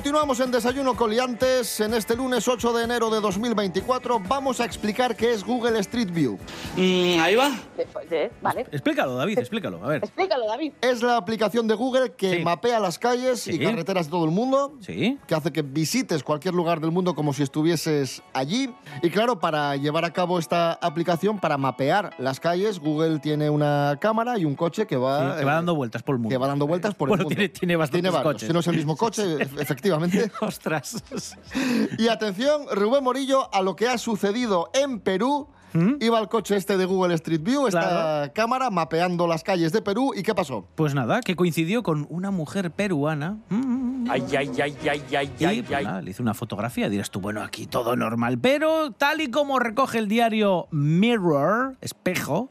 Continuamos 0.00 0.40
en 0.40 0.50
Desayuno 0.50 0.96
Coliantes. 0.96 1.78
En 1.80 1.92
este 1.92 2.16
lunes 2.16 2.48
8 2.48 2.72
de 2.72 2.84
enero 2.84 3.10
de 3.10 3.20
2024 3.20 4.18
vamos 4.26 4.58
a 4.58 4.64
explicar 4.64 5.14
qué 5.14 5.34
es 5.34 5.44
Google 5.44 5.78
Street 5.80 6.08
View. 6.10 6.38
ahí 6.74 7.34
va. 7.36 7.50
Vale. 8.40 8.62
Explícalo, 8.72 9.14
David, 9.16 9.38
explícalo. 9.38 9.84
A 9.84 9.88
ver. 9.88 9.98
Explícalo, 10.02 10.46
David. 10.46 10.72
Es 10.80 11.02
la 11.02 11.18
aplicación 11.18 11.68
de 11.68 11.74
Google 11.74 12.12
que 12.16 12.38
Sí. 12.38 12.42
mapea 12.42 12.80
las 12.80 12.98
calles 12.98 13.40
Sí. 13.42 13.50
y 13.52 13.58
carreteras 13.58 14.06
de 14.06 14.10
todo 14.10 14.24
el 14.24 14.30
mundo. 14.30 14.78
Sí. 14.80 15.18
Que 15.26 15.34
hace 15.34 15.52
que 15.52 15.60
visites 15.60 16.24
cualquier 16.24 16.54
lugar 16.54 16.80
del 16.80 16.92
mundo 16.92 17.14
como 17.14 17.34
si 17.34 17.42
estuvieses 17.42 18.22
allí. 18.32 18.70
Y 19.02 19.10
claro, 19.10 19.38
para 19.38 19.76
llevar 19.76 20.06
a 20.06 20.14
cabo 20.14 20.38
esta 20.38 20.72
aplicación, 20.80 21.38
para 21.38 21.58
mapear 21.58 22.14
las 22.18 22.40
calles, 22.40 22.78
Google 22.80 23.18
tiene 23.18 23.50
una 23.50 23.98
cámara 24.00 24.38
y 24.38 24.46
un 24.46 24.54
coche 24.54 24.86
que 24.86 24.96
va, 24.96 25.34
Sí, 25.34 25.40
que 25.40 25.44
va 25.44 25.52
eh, 25.52 25.56
dando 25.56 25.74
vueltas 25.74 26.02
por 26.02 26.14
el 26.14 26.20
mundo. 26.22 26.32
que 26.32 26.38
va 26.38 26.46
dando 26.46 26.66
vueltas 26.66 26.94
por 26.94 27.08
Bueno, 27.10 27.20
el 27.22 27.24
mundo. 27.26 27.36
tiene- 27.36 27.48
tiene 27.50 27.76
bastantes 27.76 28.10
varios. 28.10 28.32
coches. 28.32 28.46
Si 28.48 28.52
no 28.54 28.60
es 28.60 28.66
el 28.66 28.76
mismo 28.76 28.96
coche, 28.96 29.36
e- 29.42 29.89
efectivamente. 29.96 30.32
Ostras. 30.40 31.02
Y 31.98 32.08
atención, 32.08 32.62
Rubén 32.72 33.04
Morillo, 33.04 33.52
a 33.54 33.62
lo 33.62 33.76
que 33.76 33.88
ha 33.88 33.98
sucedido 33.98 34.70
en 34.74 35.00
Perú. 35.00 35.48
Iba 36.00 36.18
el 36.18 36.28
coche 36.28 36.56
este 36.56 36.76
de 36.76 36.84
Google 36.84 37.14
Street 37.14 37.42
View, 37.44 37.68
esta 37.68 37.78
¿Mm? 37.80 37.84
Claro. 37.84 38.32
cámara 38.34 38.70
mapeando 38.70 39.28
las 39.28 39.44
calles 39.44 39.70
de 39.70 39.80
Perú. 39.80 40.12
¿Y 40.16 40.24
qué 40.24 40.34
pasó? 40.34 40.66
Pues 40.74 40.96
nada, 40.96 41.20
que 41.20 41.36
coincidió 41.36 41.84
con 41.84 42.08
una 42.10 42.32
mujer 42.32 42.72
peruana. 42.72 43.38
mm, 43.50 44.10
Ay, 44.10 44.24
ay, 44.36 44.50
ay, 44.60 44.76
ay, 44.90 45.02
ay, 45.16 45.32
Y 45.38 45.44
ay, 45.44 45.62
pues 45.62 45.78
ay. 45.78 45.84
nada, 45.84 46.02
le 46.02 46.10
hice 46.10 46.22
una 46.22 46.34
fotografía. 46.34 46.88
Dirás 46.88 47.12
tú, 47.12 47.20
bueno, 47.20 47.40
aquí 47.40 47.68
todo 47.68 47.94
normal. 47.94 48.36
Pero 48.40 48.90
tal 48.90 49.20
y 49.20 49.30
como 49.30 49.60
recoge 49.60 49.98
el 49.98 50.08
diario 50.08 50.66
Mirror, 50.72 51.76
espejo, 51.80 52.50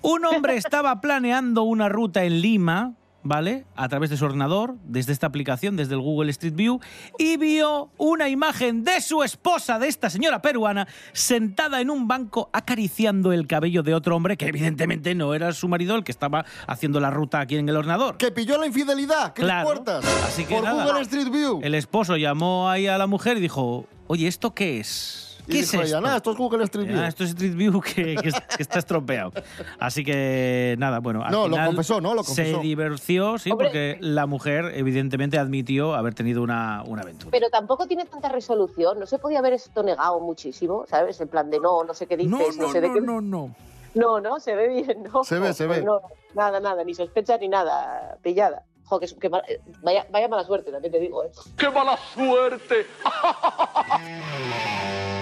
un 0.00 0.24
hombre 0.24 0.56
estaba 0.56 1.00
planeando 1.00 1.62
una 1.62 1.88
ruta 1.88 2.24
en 2.24 2.40
Lima, 2.40 2.94
¿vale? 3.22 3.64
A 3.76 3.88
través 3.88 4.10
de 4.10 4.16
su 4.16 4.24
ordenador, 4.24 4.76
desde 4.84 5.12
esta 5.12 5.26
aplicación, 5.26 5.76
desde 5.76 5.94
el 5.94 6.00
Google 6.00 6.30
Street 6.30 6.54
View, 6.54 6.80
y 7.18 7.36
vio 7.36 7.90
una 7.98 8.28
imagen 8.28 8.84
de 8.84 9.00
su 9.00 9.22
esposa, 9.22 9.78
de 9.78 9.88
esta 9.88 10.10
señora 10.10 10.42
peruana, 10.42 10.86
sentada 11.12 11.80
en 11.80 11.90
un 11.90 12.08
banco 12.08 12.50
acariciando 12.52 13.32
el 13.32 13.46
cabello 13.46 13.82
de 13.82 13.94
otro 13.94 14.16
hombre 14.16 14.36
que 14.36 14.46
evidentemente 14.46 15.14
no 15.14 15.34
era 15.34 15.52
su 15.52 15.68
marido 15.68 15.96
el 15.96 16.04
que 16.04 16.12
estaba 16.12 16.44
haciendo 16.66 17.00
la 17.00 17.10
ruta 17.10 17.40
aquí 17.40 17.56
en 17.56 17.68
el 17.68 17.76
ordenador. 17.76 18.16
Que 18.16 18.30
pilló 18.32 18.58
la 18.58 18.66
infidelidad, 18.66 19.34
Cris 19.34 19.46
Claro. 19.46 19.66
Puertas. 19.66 20.04
Así 20.26 20.44
que 20.44 20.54
por 20.54 20.64
nada. 20.64 20.84
Google 20.84 21.02
Street 21.02 21.30
View. 21.30 21.60
El 21.62 21.74
esposo 21.74 22.16
llamó 22.16 22.68
ahí 22.68 22.86
a 22.86 22.98
la 22.98 23.06
mujer 23.06 23.36
y 23.38 23.40
dijo, 23.40 23.86
oye, 24.06 24.26
¿esto 24.28 24.54
qué 24.54 24.80
es? 24.80 25.31
Y 25.46 25.52
¿Qué 25.52 25.60
es 25.60 25.70
dijo 25.72 25.82
ella, 25.82 25.96
esto? 25.96 26.00
nada, 26.02 26.16
esto 26.18 26.30
es 26.30 26.36
Google 26.36 26.64
Street 26.64 26.86
View. 26.86 27.00
Ah, 27.00 27.08
esto 27.08 27.24
es 27.24 27.30
Street 27.30 27.54
View 27.54 27.80
que, 27.80 28.14
que, 28.16 28.30
que 28.56 28.62
está 28.62 28.78
estropeado. 28.78 29.32
Así 29.80 30.04
que 30.04 30.76
nada, 30.78 31.00
bueno. 31.00 31.24
al 31.24 31.32
No, 31.32 31.48
lo 31.48 31.54
final 31.56 31.66
confesó, 31.66 32.00
¿no? 32.00 32.14
Lo 32.14 32.22
Se 32.22 32.42
confesó. 32.44 32.60
divorció, 32.60 33.38
sí, 33.38 33.50
Hombre. 33.50 33.66
porque 33.66 33.96
la 34.00 34.26
mujer 34.26 34.70
evidentemente 34.74 35.38
admitió 35.38 35.94
haber 35.94 36.14
tenido 36.14 36.42
una, 36.42 36.84
una 36.86 37.02
aventura. 37.02 37.30
Pero 37.32 37.50
tampoco 37.50 37.86
tiene 37.88 38.04
tanta 38.04 38.28
resolución. 38.28 39.00
No 39.00 39.06
se 39.06 39.18
podía 39.18 39.40
haber 39.40 39.54
esto 39.54 39.82
negado 39.82 40.20
muchísimo, 40.20 40.84
¿sabes? 40.88 41.20
En 41.20 41.28
plan 41.28 41.50
de 41.50 41.58
no, 41.58 41.82
no 41.82 41.94
sé 41.94 42.06
qué 42.06 42.16
dices, 42.16 42.56
no, 42.56 42.70
sé 42.70 42.80
de 42.80 42.92
qué. 42.92 43.00
no, 43.00 43.20
no. 43.20 43.54
No, 43.94 44.20
no, 44.20 44.40
se 44.40 44.54
ve 44.54 44.68
bien, 44.68 45.02
¿no? 45.12 45.24
Se 45.24 45.38
ve, 45.38 45.52
se 45.52 45.66
ve. 45.66 45.82
no, 45.82 46.00
nada, 46.34 46.60
nada, 46.60 46.82
ni 46.84 46.94
sospecha 46.94 47.36
ni 47.36 47.48
nada, 47.48 48.16
pillada. 48.22 48.62
Jo, 48.84 48.98
que, 48.98 49.06
que 49.06 49.28
mal- 49.28 49.42
vaya, 49.82 50.06
vaya 50.10 50.28
mala 50.28 50.44
suerte, 50.44 50.70
también 50.70 50.92
te 50.92 51.00
digo, 51.00 51.24
¿eh? 51.24 51.30
¡Qué 51.56 51.68
mala 51.70 51.98
suerte! 52.14 52.86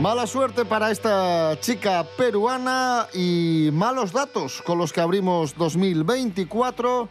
Mala 0.00 0.28
suerte 0.28 0.64
para 0.64 0.92
esta 0.92 1.58
chica 1.60 2.06
peruana 2.16 3.08
y 3.12 3.70
malos 3.72 4.12
datos 4.12 4.62
con 4.62 4.78
los 4.78 4.92
que 4.92 5.00
abrimos 5.00 5.56
2024. 5.56 7.08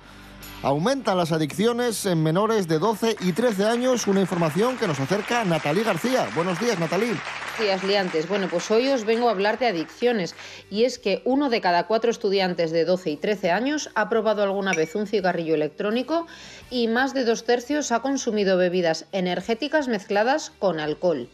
Aumentan 0.64 1.18
las 1.18 1.34
adicciones 1.34 2.06
en 2.06 2.24
menores 2.24 2.70
de 2.70 2.80
12 2.80 3.18
y 3.20 3.34
13 3.34 3.66
años, 3.66 4.08
una 4.08 4.22
información 4.22 4.78
que 4.78 4.88
nos 4.88 5.02
acerca 5.02 5.44
Natalí 5.44 5.84
García. 5.84 6.30
Buenos 6.34 6.62
días, 6.62 6.80
Natalí. 6.80 7.12
días, 7.60 7.84
liantes. 7.84 8.30
Bueno, 8.30 8.48
pues 8.50 8.72
hoy 8.72 8.88
os 8.88 9.04
vengo 9.04 9.28
a 9.28 9.32
hablar 9.32 9.60
de 9.60 9.68
adicciones 9.68 10.34
y 10.70 10.86
es 10.86 10.98
que 10.98 11.22
uno 11.26 11.50
de 11.50 11.60
cada 11.60 11.88
cuatro 11.88 12.10
estudiantes 12.10 12.72
de 12.72 12.86
12 12.86 13.10
y 13.12 13.18
13 13.18 13.52
años 13.52 13.90
ha 13.96 14.08
probado 14.08 14.44
alguna 14.44 14.72
vez 14.72 14.96
un 14.96 15.08
cigarrillo 15.08 15.56
electrónico 15.56 16.26
y 16.70 16.88
más 16.88 17.14
de 17.14 17.26
dos 17.26 17.44
tercios 17.44 17.92
ha 17.92 18.02
consumido 18.02 18.58
bebidas 18.58 19.08
energéticas 19.12 19.90
mezcladas 19.90 20.54
con 20.58 20.80
alcohol. 20.80 21.30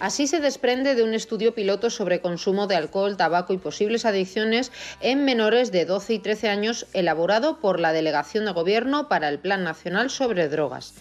Así 0.00 0.26
se 0.26 0.40
desprende 0.40 0.94
de 0.94 1.02
un 1.02 1.12
estudio 1.12 1.54
piloto 1.54 1.90
sobre 1.90 2.22
consumo 2.22 2.66
de 2.66 2.74
alcohol, 2.74 3.18
tabaco 3.18 3.52
y 3.52 3.58
posibles 3.58 4.06
adicciones 4.06 4.72
en 5.02 5.26
menores 5.26 5.72
de 5.72 5.84
12 5.84 6.14
y 6.14 6.18
13 6.18 6.48
años 6.48 6.86
elaborado 6.94 7.60
por 7.60 7.78
la 7.78 7.92
Delegación 7.92 8.46
de 8.46 8.52
Gobierno 8.52 9.08
para 9.08 9.28
el 9.28 9.38
Plan 9.38 9.62
Nacional 9.62 10.08
sobre 10.08 10.48
Drogas. 10.48 10.94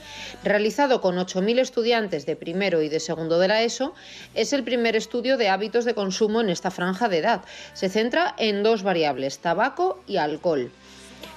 Realizado 0.44 1.00
con 1.00 1.16
8.000 1.16 1.60
estudiantes 1.60 2.26
de 2.26 2.36
primero 2.36 2.82
y 2.82 2.90
de 2.90 3.00
segundo 3.00 3.40
de 3.40 3.48
la 3.48 3.64
ESO, 3.64 3.94
es 4.36 4.52
el 4.52 4.66
primer 4.66 4.98
estudio 4.98 5.38
de 5.38 5.48
hábitos 5.48 5.86
de 5.86 5.96
consumo 5.96 6.42
en 6.42 6.50
esta 6.50 6.70
franja 6.70 7.08
de 7.08 7.20
edad. 7.20 7.42
Se 7.74 7.88
centra 7.88 8.36
en 8.38 8.64
dos 8.64 8.84
variables, 8.84 9.40
tabaco 9.40 10.04
y 10.08 10.18
alcohol. 10.18 10.72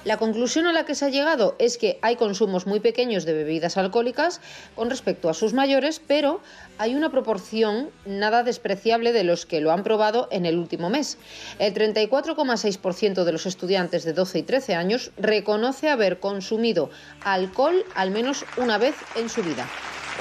La 0.05 0.17
conclusión 0.17 0.67
a 0.67 0.73
la 0.73 0.85
que 0.85 0.95
se 0.95 1.05
ha 1.05 1.09
llegado 1.09 1.55
es 1.59 1.77
que 1.77 1.97
hay 2.01 2.17
consumos 2.17 2.67
muy 2.67 2.79
pequeños 2.79 3.25
de 3.25 3.33
bebidas 3.33 3.77
alcohólicas 3.77 4.41
con 4.75 4.89
respecto 4.89 5.29
a 5.29 5.33
sus 5.33 5.53
mayores, 5.53 6.01
pero 6.05 6.41
hay 6.77 6.95
una 6.95 7.09
proporción 7.09 7.89
nada 8.05 8.43
despreciable 8.43 9.13
de 9.13 9.23
los 9.23 9.45
que 9.45 9.61
lo 9.61 9.71
han 9.71 9.83
probado 9.83 10.27
en 10.31 10.45
el 10.45 10.57
último 10.57 10.89
mes. 10.89 11.17
El 11.59 11.73
34,6% 11.73 13.23
de 13.23 13.31
los 13.31 13.45
estudiantes 13.45 14.03
de 14.03 14.13
12 14.13 14.39
y 14.39 14.43
13 14.43 14.75
años 14.75 15.11
reconoce 15.17 15.89
haber 15.89 16.19
consumido 16.19 16.89
alcohol 17.23 17.85
al 17.95 18.11
menos 18.11 18.45
una 18.57 18.77
vez 18.77 18.95
en 19.15 19.29
su 19.29 19.41
vida. 19.41 19.67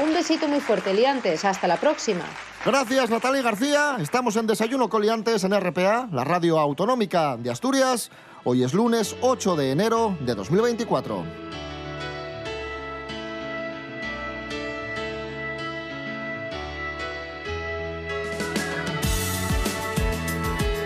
Un 0.02 0.14
besito 0.14 0.49
muy 0.49 0.61
fuerte, 0.61 0.95
liantes. 0.95 1.45
Hasta 1.45 1.69
la 1.69 1.78
próxima. 1.78 2.25
Gracias, 2.64 3.11
Natalia 3.11 3.42
García. 3.42 3.97
Estamos 3.99 4.37
en 4.37 4.47
Desayuno 4.47 4.88
Coliantes 4.88 5.42
en 5.42 5.52
RPA, 5.52 6.09
la 6.12 6.23
radio 6.23 6.61
autonómica 6.61 7.37
de 7.37 7.50
Asturias. 7.50 8.12
Hoy 8.45 8.62
es 8.62 8.73
lunes 8.73 9.16
8 9.21 9.57
de 9.57 9.73
enero 9.73 10.16
de 10.21 10.37
2024. 10.37 11.25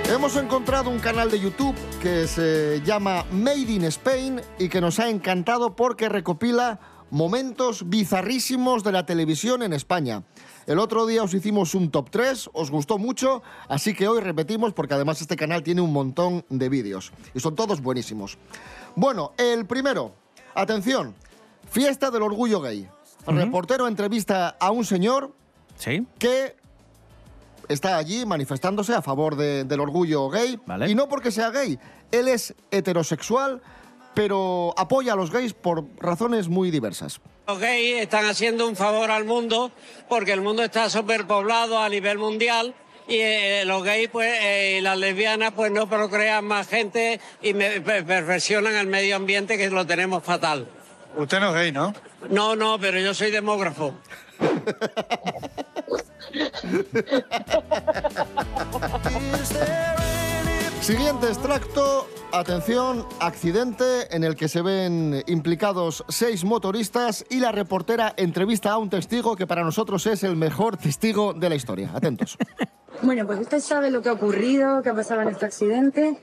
Hemos 0.09 0.37
encontrado 0.37 0.89
un 0.89 0.99
canal 0.99 1.31
de 1.31 1.41
YouTube 1.41 1.77
que 2.01 2.27
se 2.27 2.81
llama 2.87 3.27
Made 3.31 3.71
in 3.71 3.85
Spain 3.85 4.41
y 4.59 4.71
que 4.71 4.81
nos 4.81 4.99
ha 4.99 5.11
encantado 5.11 5.77
porque 5.77 6.09
recopila 6.09 6.81
momentos 7.11 7.89
bizarrísimos 7.89 8.83
de 8.83 8.93
la 8.93 9.05
televisión 9.05 9.63
en 9.63 9.75
España. 9.75 10.23
El 10.67 10.79
otro 10.81 11.07
día 11.07 11.23
os 11.23 11.33
hicimos 11.33 11.75
un 11.75 11.91
top 11.91 12.11
3, 12.11 12.51
os 12.53 12.71
gustó 12.71 12.99
mucho, 12.99 13.43
así 13.69 13.95
que 13.95 14.09
hoy 14.09 14.21
repetimos 14.21 14.73
porque 14.73 14.95
además 14.95 15.21
este 15.21 15.37
canal 15.37 15.63
tiene 15.63 15.81
un 15.81 15.93
montón 15.93 16.45
de 16.49 16.69
vídeos 16.69 17.13
y 17.35 17.41
son 17.41 17.55
todos 17.55 17.81
buenísimos. 17.81 18.37
Bueno, 18.97 19.33
el 19.39 19.65
primero, 19.67 20.13
atención, 20.55 21.15
fiesta 21.71 22.11
del 22.11 22.23
orgullo 22.23 22.61
gay. 22.61 22.89
El 23.29 23.37
reportero 23.37 23.87
entrevista 23.87 24.57
a 24.59 24.71
un 24.73 24.85
señor 24.85 25.33
que 26.19 26.57
está 27.69 27.97
allí 27.97 28.25
manifestándose 28.27 28.95
a 28.95 29.03
favor 29.03 29.37
de- 29.37 29.65
del 29.65 29.81
orgullo 29.81 30.29
gay. 30.31 30.59
Y 30.91 30.95
no 30.95 31.09
porque 31.09 31.31
sea 31.31 31.51
gay, 31.51 31.79
él 32.11 32.29
es 32.29 32.55
heterosexual, 32.71 33.61
pero 34.17 34.73
apoya 34.79 35.13
a 35.13 35.17
los 35.17 35.31
gays 35.31 35.53
por 35.53 35.85
razones 35.99 36.49
muy 36.49 36.71
diversas. 36.71 37.21
Los 37.47 37.59
gays 37.61 38.01
están 38.01 38.25
haciendo 38.25 38.67
un 38.67 38.75
favor 38.75 39.11
al 39.11 39.27
mundo 39.27 39.71
porque 40.09 40.33
el 40.33 40.41
mundo 40.41 40.63
está 40.65 40.89
superpoblado 40.89 41.79
a 41.79 41.87
nivel 41.91 42.17
mundial 42.17 42.75
y 43.07 43.19
eh, 43.19 43.65
los 43.67 43.85
gays 43.85 44.09
pues, 44.09 44.33
eh, 44.41 44.77
y 44.79 44.81
las 44.81 44.97
lesbianas 44.97 45.53
pues 45.53 45.71
no 45.71 45.87
procrean 45.87 46.47
más 46.47 46.67
gente 46.67 47.21
y 47.43 47.53
me- 47.53 47.83
per- 47.83 48.07
perfeccionan 48.07 48.75
el 48.75 48.87
medio 48.87 49.17
ambiente 49.17 49.59
que 49.59 49.69
lo 49.69 49.87
tenemos 49.87 50.25
fatal. 50.25 50.67
Usted 51.15 51.39
no 51.39 51.51
es 51.51 51.55
gay, 51.55 51.73
¿no? 51.73 51.93
No, 52.31 52.57
no, 52.57 52.79
pero 52.81 52.99
yo 52.99 53.13
soy 53.13 53.31
demógrafo. 53.31 53.93
Siguiente 60.81 61.29
extracto. 61.29 62.09
Atención, 62.33 63.07
accidente 63.21 64.15
en 64.15 64.25
el 64.25 64.35
que 64.35 64.49
se 64.49 64.61
ven 64.61 65.23
implicados 65.27 66.05
seis 66.09 66.45
motoristas 66.45 67.25
y 67.31 67.41
la 67.41 67.53
reportera 67.53 68.13
entrevista 68.17 68.73
a 68.73 68.79
un 68.79 68.91
testigo 68.91 69.37
que 69.37 69.47
para 69.47 69.65
nosotros 69.65 70.07
es 70.07 70.23
el 70.23 70.37
mejor 70.37 70.77
testigo 70.77 71.33
de 71.33 71.49
la 71.49 71.55
historia. 71.55 71.91
Atentos. 71.95 72.37
Bueno, 73.03 73.27
pues 73.27 73.41
usted 73.41 73.61
sabe 73.61 73.91
lo 73.91 74.01
que 74.01 74.09
ha 74.09 74.13
ocurrido, 74.13 74.83
qué 74.83 74.89
ha 74.89 74.95
pasado 74.95 75.23
en 75.23 75.29
este 75.29 75.45
accidente. 75.45 76.17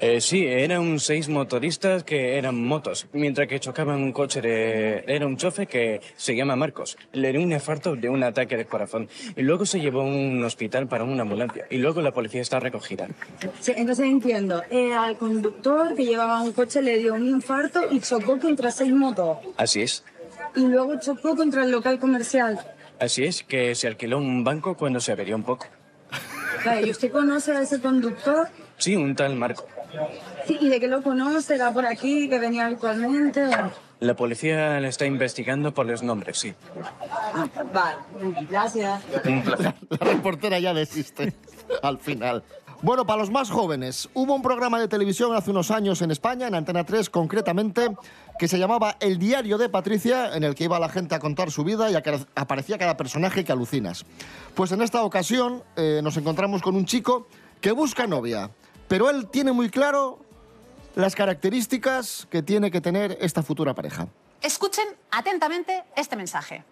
Eh, 0.00 0.20
sí, 0.20 0.46
eran 0.46 1.00
seis 1.00 1.28
motoristas 1.28 2.04
que 2.04 2.38
eran 2.38 2.62
motos, 2.64 3.08
mientras 3.12 3.48
que 3.48 3.58
chocaban 3.58 4.02
un 4.02 4.12
coche 4.12 4.40
de... 4.40 5.04
Era 5.06 5.26
un 5.26 5.36
chofe 5.36 5.66
que 5.66 6.00
se 6.16 6.36
llama 6.36 6.54
Marcos. 6.54 6.96
Le 7.12 7.32
dio 7.32 7.42
un 7.42 7.52
infarto 7.52 7.96
de 7.96 8.08
un 8.08 8.22
ataque 8.22 8.56
de 8.56 8.66
corazón. 8.66 9.08
Y 9.36 9.42
luego 9.42 9.66
se 9.66 9.80
llevó 9.80 10.02
a 10.02 10.04
un 10.04 10.44
hospital 10.44 10.86
para 10.86 11.04
una 11.04 11.22
ambulancia. 11.22 11.66
Y 11.70 11.78
luego 11.78 12.00
la 12.00 12.12
policía 12.12 12.40
está 12.40 12.60
recogida. 12.60 13.08
Sí, 13.60 13.72
entonces 13.76 14.06
entiendo, 14.06 14.62
eh, 14.70 14.94
al 14.94 15.16
conductor 15.26 15.94
que 15.94 16.04
llevaba 16.04 16.40
un 16.42 16.52
coche 16.52 16.80
le 16.82 16.98
dio 16.98 17.14
un 17.14 17.26
infarto 17.26 17.80
y 17.90 18.00
chocó 18.00 18.38
contra 18.38 18.70
seis 18.70 18.92
motos. 18.92 19.38
Así 19.56 19.82
es. 19.82 20.04
y 20.54 20.60
luego 20.66 20.98
chocó 21.00 21.34
contra 21.36 21.64
el 21.64 21.70
local 21.70 21.98
comercial. 21.98 22.58
Así 23.00 23.24
es, 23.24 23.42
que 23.42 23.74
se 23.74 23.86
alquiló 23.88 24.18
un 24.18 24.42
banco 24.44 24.76
cuando 24.76 25.00
se 25.00 25.12
averió 25.12 25.36
un 25.36 25.42
poco. 25.42 25.66
Vale, 26.64 26.86
¿y 26.86 26.90
usted 26.90 27.12
conoce 27.12 27.52
a 27.52 27.60
ese 27.60 27.80
conductor? 27.80 28.48
Sí, 28.78 28.96
un 28.96 29.14
tal 29.14 29.36
Marco. 29.36 29.66
Sí, 30.46 30.56
¿y 30.60 30.68
de 30.68 30.80
qué 30.80 30.88
lo 30.88 31.02
conoce? 31.02 31.54
¿Era 31.56 31.72
por 31.72 31.86
aquí, 31.86 32.28
que 32.28 32.38
venía 32.38 32.66
habitualmente? 32.66 33.48
La 34.00 34.14
policía 34.14 34.78
le 34.80 34.88
está 34.88 35.06
investigando 35.06 35.72
por 35.72 35.86
los 35.86 36.02
nombres, 36.02 36.38
sí. 36.38 36.54
Ah, 37.34 37.46
vale, 37.72 37.96
gracias. 38.48 39.02
Un 39.24 39.42
placer. 39.42 39.74
La 39.88 40.06
reportera 40.06 40.58
ya 40.58 40.74
desiste 40.74 41.32
al 41.82 41.98
final. 41.98 42.42
Bueno, 42.86 43.04
para 43.04 43.18
los 43.18 43.32
más 43.32 43.50
jóvenes, 43.50 44.08
hubo 44.14 44.32
un 44.32 44.42
programa 44.42 44.78
de 44.78 44.86
televisión 44.86 45.34
hace 45.34 45.50
unos 45.50 45.72
años 45.72 46.02
en 46.02 46.12
España, 46.12 46.46
en 46.46 46.54
Antena 46.54 46.84
3 46.84 47.10
concretamente, 47.10 47.88
que 48.38 48.46
se 48.46 48.60
llamaba 48.60 48.96
El 49.00 49.18
Diario 49.18 49.58
de 49.58 49.68
Patricia, 49.68 50.36
en 50.36 50.44
el 50.44 50.54
que 50.54 50.62
iba 50.62 50.78
la 50.78 50.88
gente 50.88 51.16
a 51.16 51.18
contar 51.18 51.50
su 51.50 51.64
vida 51.64 51.90
y 51.90 51.96
aparecía 51.96 52.78
cada 52.78 52.96
personaje 52.96 53.44
que 53.44 53.50
alucinas. 53.50 54.06
Pues 54.54 54.70
en 54.70 54.82
esta 54.82 55.02
ocasión 55.02 55.64
eh, 55.74 55.98
nos 56.00 56.16
encontramos 56.16 56.62
con 56.62 56.76
un 56.76 56.84
chico 56.84 57.26
que 57.60 57.72
busca 57.72 58.06
novia, 58.06 58.52
pero 58.86 59.10
él 59.10 59.26
tiene 59.30 59.50
muy 59.50 59.68
claro 59.68 60.20
las 60.94 61.16
características 61.16 62.28
que 62.30 62.44
tiene 62.44 62.70
que 62.70 62.80
tener 62.80 63.18
esta 63.20 63.42
futura 63.42 63.74
pareja. 63.74 64.06
Escuchen 64.40 64.86
atentamente 65.10 65.82
este 65.96 66.14
mensaje. 66.14 66.62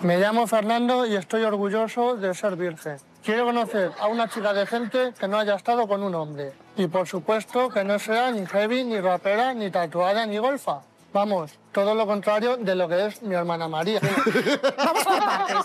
Me 0.00 0.18
llamo 0.18 0.46
Fernando 0.46 1.06
y 1.06 1.16
estoy 1.16 1.44
orgulloso 1.44 2.16
de 2.16 2.34
ser 2.34 2.56
virgen. 2.56 2.98
Quiero 3.24 3.46
conocer 3.46 3.92
a 3.98 4.06
una 4.08 4.28
chica 4.28 4.52
decente 4.52 5.14
que 5.18 5.26
no 5.26 5.38
haya 5.38 5.54
estado 5.54 5.88
con 5.88 6.02
un 6.02 6.14
hombre. 6.14 6.52
Y 6.76 6.86
por 6.88 7.08
supuesto 7.08 7.70
que 7.70 7.84
no 7.84 7.98
sea 7.98 8.30
ni 8.30 8.44
heavy, 8.44 8.84
ni 8.84 9.00
rapera, 9.00 9.54
ni 9.54 9.70
tatuada, 9.70 10.26
ni 10.26 10.36
golfa. 10.36 10.80
Vamos, 11.12 11.52
todo 11.72 11.94
lo 11.94 12.06
contrario 12.06 12.56
de 12.56 12.74
lo 12.74 12.88
que 12.88 13.06
es 13.06 13.22
mi 13.22 13.34
hermana 13.34 13.68
María. 13.68 14.00
Vamos 14.76 15.04
por 15.04 15.18
partes. 15.18 15.56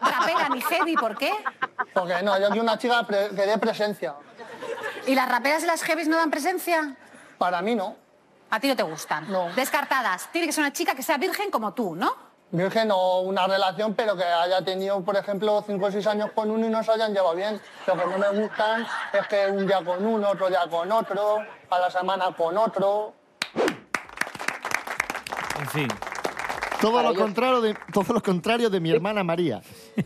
Rapera 0.00 0.48
ni 0.48 0.60
heavy, 0.62 0.94
¿por 0.94 1.18
qué? 1.18 1.32
Porque 1.92 2.22
no, 2.22 2.38
yo 2.38 2.46
quiero 2.46 2.62
una 2.62 2.78
chica 2.78 3.04
que 3.06 3.46
dé 3.46 3.58
presencia. 3.58 4.14
¿Y 5.06 5.14
las 5.14 5.28
raperas 5.28 5.64
y 5.64 5.66
las 5.66 5.82
heavies 5.82 6.08
no 6.08 6.16
dan 6.16 6.30
presencia? 6.30 6.96
Para 7.36 7.60
mí 7.60 7.74
no. 7.74 7.96
A 8.50 8.60
ti 8.60 8.68
no 8.68 8.76
te 8.76 8.84
gustan. 8.84 9.30
No. 9.30 9.50
Descartadas. 9.54 10.28
Tiene 10.30 10.46
que 10.46 10.52
ser 10.52 10.62
una 10.62 10.72
chica 10.72 10.94
que 10.94 11.02
sea 11.02 11.16
virgen 11.18 11.50
como 11.50 11.74
tú, 11.74 11.96
¿no? 11.96 12.31
Virgen 12.52 12.90
o 12.92 13.20
una 13.22 13.46
relación, 13.46 13.94
pero 13.94 14.14
que 14.14 14.24
haya 14.24 14.62
tenido, 14.62 15.00
por 15.00 15.16
ejemplo, 15.16 15.64
5 15.66 15.86
o 15.86 15.90
6 15.90 16.06
años 16.06 16.30
con 16.34 16.50
uno 16.50 16.66
y 16.66 16.68
no 16.68 16.82
se 16.84 16.92
hayan 16.92 17.14
llevado 17.14 17.34
bien. 17.34 17.58
Lo 17.86 17.94
que 17.94 18.04
no 18.06 18.18
me 18.18 18.28
gustan 18.42 18.86
es 19.14 19.26
que 19.26 19.46
un 19.46 19.66
día 19.66 19.82
con 19.82 20.04
uno, 20.06 20.28
otro 20.28 20.48
día 20.48 20.60
con 20.70 20.92
otro, 20.92 21.38
a 21.70 21.78
la 21.78 21.90
semana 21.90 22.26
con 22.36 22.58
otro. 22.58 23.14
En 25.60 25.66
fin. 25.68 25.88
Todo 26.80 26.96
Para 26.96 27.10
lo, 27.10 27.14
contrario 27.14 27.60
de, 27.62 27.74
todo 27.92 28.12
lo 28.12 28.22
contrario 28.22 28.68
de 28.68 28.80
mi 28.80 28.90
hermana 28.90 29.24
María. 29.24 29.62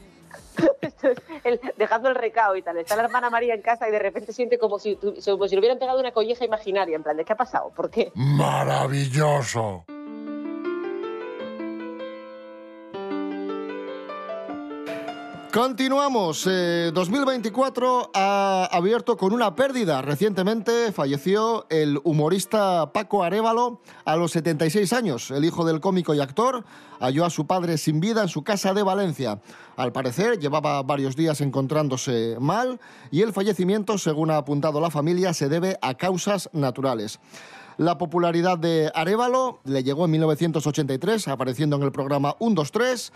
El- 1.44 1.60
dejando 1.76 2.08
el 2.08 2.14
recao 2.14 2.54
y 2.56 2.62
tal. 2.62 2.76
Está 2.78 2.94
la 2.96 3.02
hermana 3.04 3.28
María 3.28 3.54
en 3.54 3.62
casa 3.62 3.88
y 3.88 3.90
de 3.92 3.98
repente 3.98 4.32
siente 4.32 4.58
como 4.58 4.78
si, 4.78 4.96
como 4.96 5.48
si 5.48 5.54
le 5.54 5.58
hubieran 5.60 5.78
pegado 5.78 5.98
una 6.00 6.12
colleja 6.12 6.44
imaginaria. 6.44 6.94
En 6.96 7.02
plan, 7.02 7.16
¿de 7.16 7.24
qué 7.24 7.32
ha 7.32 7.36
pasado? 7.36 7.70
¿Por 7.74 7.90
qué? 7.90 8.12
Maravilloso. 8.14 9.84
Continuamos. 15.56 16.46
Eh, 16.46 16.90
2024 16.92 18.10
ha 18.12 18.68
abierto 18.70 19.16
con 19.16 19.32
una 19.32 19.54
pérdida. 19.54 20.02
Recientemente 20.02 20.92
falleció 20.92 21.64
el 21.70 21.98
humorista 22.04 22.92
Paco 22.92 23.24
Arevalo 23.24 23.80
a 24.04 24.16
los 24.16 24.32
76 24.32 24.92
años. 24.92 25.30
El 25.30 25.46
hijo 25.46 25.64
del 25.64 25.80
cómico 25.80 26.12
y 26.12 26.20
actor 26.20 26.66
halló 27.00 27.24
a 27.24 27.30
su 27.30 27.46
padre 27.46 27.78
sin 27.78 28.00
vida 28.00 28.20
en 28.20 28.28
su 28.28 28.44
casa 28.44 28.74
de 28.74 28.82
Valencia. 28.82 29.40
Al 29.78 29.92
parecer 29.92 30.38
llevaba 30.38 30.82
varios 30.82 31.16
días 31.16 31.40
encontrándose 31.40 32.36
mal 32.38 32.78
y 33.10 33.22
el 33.22 33.32
fallecimiento, 33.32 33.96
según 33.96 34.32
ha 34.32 34.36
apuntado 34.36 34.78
la 34.78 34.90
familia, 34.90 35.32
se 35.32 35.48
debe 35.48 35.78
a 35.80 35.94
causas 35.94 36.50
naturales. 36.52 37.18
La 37.78 37.98
popularidad 37.98 38.58
de 38.58 38.90
Arevalo 38.94 39.60
le 39.64 39.82
llegó 39.82 40.04
en 40.06 40.10
1983, 40.10 41.28
apareciendo 41.28 41.76
en 41.76 41.82
el 41.82 41.92
programa 41.92 42.34
1, 42.40 42.54
2, 42.54 42.72
3. 42.72 43.12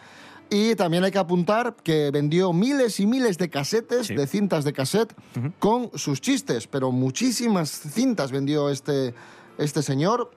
Y 0.50 0.74
también 0.74 1.04
hay 1.04 1.12
que 1.12 1.18
apuntar 1.18 1.76
que 1.82 2.10
vendió 2.10 2.52
miles 2.52 2.98
y 2.98 3.06
miles 3.06 3.38
de 3.38 3.48
casetes, 3.48 4.08
de 4.08 4.26
cintas 4.26 4.64
de 4.64 4.72
cassette, 4.72 5.14
con 5.60 5.96
sus 5.96 6.20
chistes, 6.20 6.66
pero 6.66 6.90
muchísimas 6.90 7.70
cintas 7.70 8.32
vendió 8.32 8.68
este, 8.68 9.14
este 9.58 9.82
señor. 9.82 10.32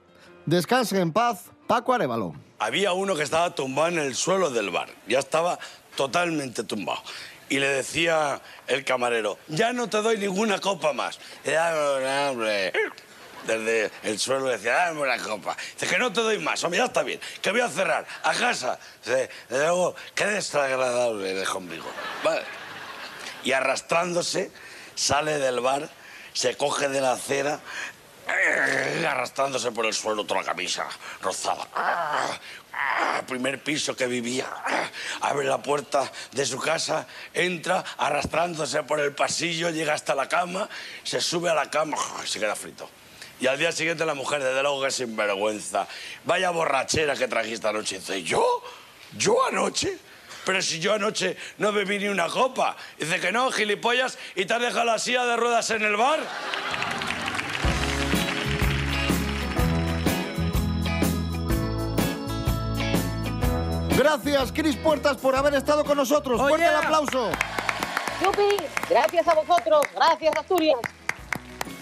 Descanse 0.46 1.00
en 1.00 1.12
paz, 1.12 1.50
Paco 1.66 1.92
Arevalo. 1.94 2.34
Había 2.60 2.92
uno 2.92 3.16
que 3.16 3.24
estaba 3.24 3.54
tumbado 3.54 3.88
en 3.88 3.98
el 3.98 4.14
suelo 4.14 4.50
del 4.50 4.70
bar. 4.70 4.88
Ya 5.08 5.18
estaba 5.18 5.58
totalmente 5.96 6.62
tumbado. 6.62 7.00
Y 7.48 7.58
le 7.58 7.68
decía 7.68 8.40
el 8.68 8.84
camarero, 8.84 9.36
ya 9.48 9.72
no 9.72 9.88
te 9.88 10.00
doy 10.00 10.16
ninguna 10.16 10.60
copa 10.60 10.92
más. 10.92 11.18
Y, 11.44 11.50
"Ah, 11.50 12.28
hombre". 12.30 12.72
Desde 13.46 13.90
el 14.02 14.18
suelo 14.18 14.46
decía, 14.48 14.74
dame 14.74 15.02
una 15.02 15.18
copa. 15.18 15.56
Dice 15.74 15.86
que 15.86 15.98
no 15.98 16.12
te 16.12 16.20
doy 16.20 16.38
más, 16.38 16.62
hombre, 16.64 16.78
ya 16.78 16.86
está 16.86 17.02
bien, 17.02 17.20
que 17.42 17.50
voy 17.50 17.60
a 17.60 17.68
cerrar, 17.68 18.06
a 18.22 18.32
casa. 18.34 18.78
Dice, 19.04 19.30
desde 19.48 19.64
luego, 19.64 19.94
qué 20.14 20.26
desagradable 20.26 21.34
de 21.34 21.44
conmigo. 21.44 21.86
Vale. 22.22 22.42
Y 23.44 23.52
arrastrándose, 23.52 24.50
sale 24.94 25.38
del 25.38 25.60
bar, 25.60 25.88
se 26.32 26.56
coge 26.56 26.88
de 26.88 27.00
la 27.00 27.12
acera, 27.12 27.60
eh, 28.26 29.06
arrastrándose 29.06 29.70
por 29.72 29.84
el 29.84 29.92
suelo 29.92 30.24
toda 30.24 30.40
la 30.40 30.46
camisa 30.46 30.86
rozada. 31.20 31.68
Ah, 31.74 32.38
Primer 33.26 33.62
piso 33.62 33.94
que 33.94 34.06
vivía. 34.06 34.46
Ah, 34.50 34.88
Abre 35.20 35.46
la 35.46 35.62
puerta 35.62 36.10
de 36.32 36.44
su 36.44 36.58
casa, 36.58 37.06
entra 37.32 37.84
arrastrándose 37.98 38.82
por 38.82 39.00
el 39.00 39.14
pasillo, 39.14 39.70
llega 39.70 39.94
hasta 39.94 40.14
la 40.14 40.28
cama, 40.28 40.68
se 41.02 41.20
sube 41.20 41.50
a 41.50 41.54
la 41.54 41.70
cama 41.70 41.96
y 42.24 42.26
se 42.26 42.40
queda 42.40 42.56
frito. 42.56 42.88
Y 43.40 43.46
al 43.46 43.58
día 43.58 43.72
siguiente 43.72 44.04
la 44.06 44.14
mujer, 44.14 44.42
desde 44.42 44.62
luego 44.62 44.82
que 44.82 44.90
sinvergüenza. 44.90 45.86
Vaya 46.24 46.50
borrachera 46.50 47.14
que 47.16 47.28
trajiste 47.28 47.66
anoche. 47.68 47.98
Dice, 47.98 48.22
¿yo? 48.22 48.62
¿Yo 49.16 49.44
anoche? 49.46 49.98
Pero 50.44 50.60
si 50.60 50.78
yo 50.78 50.92
anoche 50.92 51.36
no 51.58 51.72
bebí 51.72 51.98
ni 51.98 52.08
una 52.08 52.28
copa. 52.28 52.76
Dice 52.98 53.18
que 53.20 53.32
no, 53.32 53.50
gilipollas, 53.50 54.18
y 54.34 54.44
te 54.44 54.54
has 54.54 54.60
dejado 54.60 54.84
la 54.84 54.98
silla 54.98 55.24
de 55.24 55.36
ruedas 55.36 55.70
en 55.70 55.82
el 55.82 55.96
bar. 55.96 56.20
Gracias, 63.96 64.52
Cris 64.52 64.76
Puertas, 64.76 65.16
por 65.16 65.34
haber 65.34 65.54
estado 65.54 65.84
con 65.84 65.96
nosotros. 65.96 66.40
Fuerte 66.40 66.66
el 66.66 66.74
aplauso. 66.74 67.30
¡Yupi! 68.22 68.56
Gracias 68.90 69.26
a 69.26 69.34
vosotros. 69.34 69.86
Gracias, 69.94 70.36
Asturias. 70.36 70.78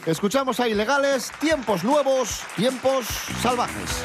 Escuchamos 0.05 0.59
a 0.59 0.67
Ilegales, 0.67 1.31
tiempos 1.39 1.85
nuevos, 1.85 2.43
tiempos 2.57 3.07
salvajes. 3.41 4.05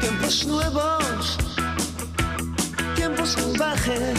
Tiempos 0.00 0.46
nuevos, 0.46 1.38
tiempos 2.96 3.30
salvajes. 3.30 4.18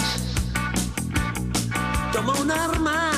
Toma 2.13 2.33
un 2.39 2.51
arma, 2.51 3.11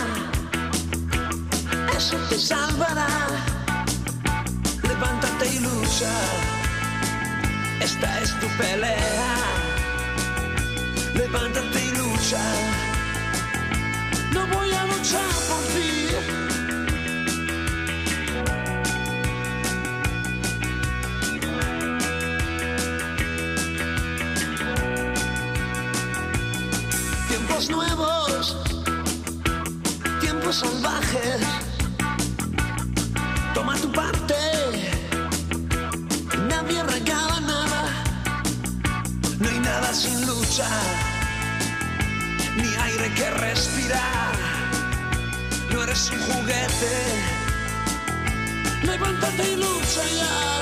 eso 1.95 2.17
te 2.27 2.39
salvará. 2.39 3.07
Levántate 4.81 5.47
y 5.47 5.59
lucha, 5.59 6.11
esta 7.81 8.19
es 8.21 8.39
tu 8.39 8.47
pelea. 8.57 9.35
Levántate 11.15 11.85
y 11.85 11.91
lucha, 11.97 12.41
no 14.33 14.45
voy 14.47 14.71
a 14.71 14.85
luchar 14.85 15.31
por 15.49 15.63
ti. 15.73 16.07
Tiempos 27.27 27.69
nuevos, 27.69 28.57
tiempos 30.19 30.55
salvajes. 30.55 31.70
No 39.91 39.97
hay 39.97 40.03
nada 40.03 40.15
sin 40.15 40.25
lucha, 40.25 40.69
ni 42.55 42.73
aire 42.75 43.13
que 43.13 43.29
respirar. 43.31 44.31
No 45.69 45.83
eres 45.83 46.09
un 46.11 46.19
juguete, 46.19 46.93
levántate 48.83 49.51
y 49.51 49.55
lucha 49.57 50.03
ya. 50.15 50.61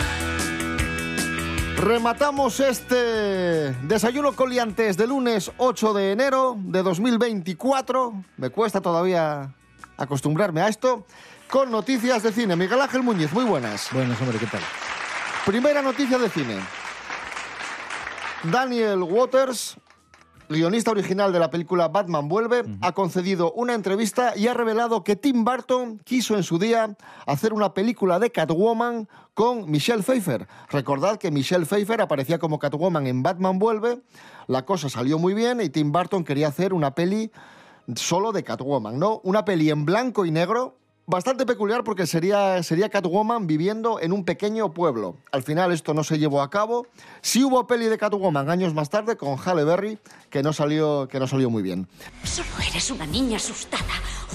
Rematamos 1.78 2.60
este 2.60 3.72
desayuno 3.84 4.34
coliantes 4.34 4.98
de 4.98 5.06
lunes 5.06 5.52
8 5.58 5.94
de 5.94 6.12
enero 6.12 6.58
de 6.58 6.82
2024. 6.82 8.24
Me 8.38 8.50
cuesta 8.50 8.82
todavía 8.82 9.54
acostumbrarme 9.98 10.62
a 10.62 10.70
esto. 10.70 11.06
Con 11.52 11.70
noticias 11.72 12.24
de 12.24 12.32
cine. 12.32 12.56
Miguel 12.56 12.82
Ángel 12.82 13.04
Muñiz, 13.04 13.32
muy 13.32 13.46
buenas. 13.46 13.90
Buenas, 13.92 14.20
hombre, 14.22 14.40
¿qué 14.40 14.48
tal? 14.48 14.62
Primera 15.46 15.82
noticia 15.84 16.18
de 16.18 16.30
cine. 16.30 16.79
Daniel 18.44 19.04
Waters, 19.04 19.76
guionista 20.48 20.92
original 20.92 21.34
de 21.34 21.40
la 21.40 21.52
película 21.52 21.90
Batman 21.90 22.30
Vuelve, 22.30 22.64
ha 22.80 22.94
concedido 22.94 23.52
una 23.52 23.74
entrevista 23.74 24.34
y 24.36 24.48
ha 24.48 24.54
revelado 24.54 25.04
que 25.04 25.18
Tim 25.18 25.44
Burton 25.44 26.00
quiso 26.06 26.38
en 26.38 26.44
su 26.44 26.58
día 26.58 26.96
hacer 27.26 27.52
una 27.52 27.74
película 27.74 28.18
de 28.18 28.32
Catwoman 28.32 29.10
con 29.34 29.70
Michelle 29.70 30.04
Pfeiffer. 30.04 30.48
Recordad 30.70 31.18
que 31.18 31.32
Michelle 31.32 31.66
Pfeiffer 31.66 32.02
aparecía 32.02 32.40
como 32.40 32.60
Catwoman 32.60 33.08
en 33.08 33.24
Batman 33.24 33.60
Vuelve, 33.60 34.02
la 34.48 34.64
cosa 34.64 34.88
salió 34.88 35.20
muy 35.20 35.34
bien 35.34 35.60
y 35.60 35.70
Tim 35.70 35.92
Burton 35.92 36.24
quería 36.24 36.48
hacer 36.48 36.74
una 36.74 36.96
peli 36.96 37.32
solo 37.96 38.32
de 38.32 38.44
Catwoman, 38.44 38.98
¿no? 38.98 39.20
Una 39.26 39.44
peli 39.44 39.70
en 39.70 39.84
blanco 39.84 40.26
y 40.26 40.32
negro, 40.32 40.78
bastante 41.10 41.46
peculiar 41.46 41.84
porque 41.84 42.06
sería, 42.06 42.62
sería 42.62 42.90
Catwoman 42.90 43.48
viviendo 43.48 44.00
en 44.00 44.14
un 44.14 44.24
pequeño 44.24 44.74
pueblo. 44.74 45.18
Al 45.32 45.42
final 45.42 45.72
esto 45.72 45.94
no 45.94 46.04
se 46.04 46.20
llevó 46.20 46.42
a 46.42 46.50
cabo. 46.50 46.86
Sí 47.22 47.44
hubo 47.44 47.66
peli 47.66 47.88
de 47.88 47.98
Catwoman 47.98 48.50
años 48.50 48.76
más 48.76 48.90
tarde 48.90 49.18
con 49.18 49.38
Halle 49.38 49.64
Berry, 49.64 49.98
que 50.30 50.44
no 50.44 50.54
salió, 50.54 51.08
que 51.08 51.20
no 51.20 51.28
salió 51.28 51.50
muy 51.50 51.64
bien. 51.64 51.88
Solo 52.24 52.50
eres 52.70 52.92
una 52.92 53.08
niña 53.08 53.38
asustada, 53.38 53.84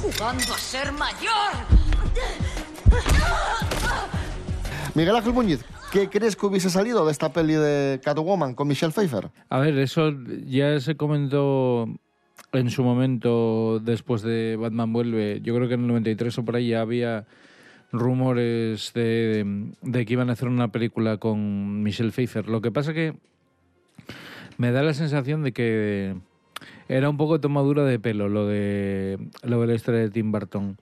jugando 0.02 0.52
a 0.52 0.58
ser 0.58 0.92
mayor. 0.92 1.52
Miguel 4.94 5.16
Ángel 5.16 5.32
Muñiz, 5.32 5.64
¿qué 5.92 6.08
crees 6.10 6.34
que 6.34 6.46
hubiese 6.46 6.70
salido 6.70 7.06
de 7.06 7.12
esta 7.12 7.32
peli 7.32 7.54
de 7.54 8.00
Catwoman 8.02 8.54
con 8.54 8.66
Michelle 8.66 8.92
Pfeiffer? 8.92 9.30
A 9.48 9.58
ver, 9.58 9.78
eso 9.78 10.10
ya 10.44 10.80
se 10.80 10.96
comentó 10.96 11.87
en 12.54 12.70
su 12.70 12.82
momento 12.82 13.80
después 13.80 14.22
de 14.22 14.56
Batman 14.58 14.92
Vuelve. 14.92 15.40
Yo 15.42 15.54
creo 15.54 15.68
que 15.68 15.74
en 15.74 15.82
el 15.82 15.86
93 15.88 16.38
o 16.38 16.44
por 16.44 16.56
ahí 16.56 16.68
ya 16.68 16.80
había 16.80 17.26
rumores 17.92 18.92
de, 18.94 19.72
de 19.82 20.06
que 20.06 20.12
iban 20.12 20.30
a 20.30 20.32
hacer 20.32 20.48
una 20.48 20.68
película 20.68 21.18
con 21.18 21.82
Michelle 21.82 22.10
Pfeiffer. 22.10 22.48
Lo 22.48 22.60
que 22.60 22.70
pasa 22.70 22.94
que 22.94 23.14
me 24.56 24.72
da 24.72 24.82
la 24.82 24.94
sensación 24.94 25.42
de 25.42 25.52
que 25.52 26.14
era 26.88 27.08
un 27.10 27.16
poco 27.16 27.40
tomadura 27.40 27.84
de 27.84 27.98
pelo 27.98 28.28
lo 28.28 28.46
de, 28.46 29.18
lo 29.42 29.60
de 29.60 29.66
la 29.66 29.74
historia 29.74 30.00
de 30.00 30.10
Tim 30.10 30.32
Burton. 30.32 30.76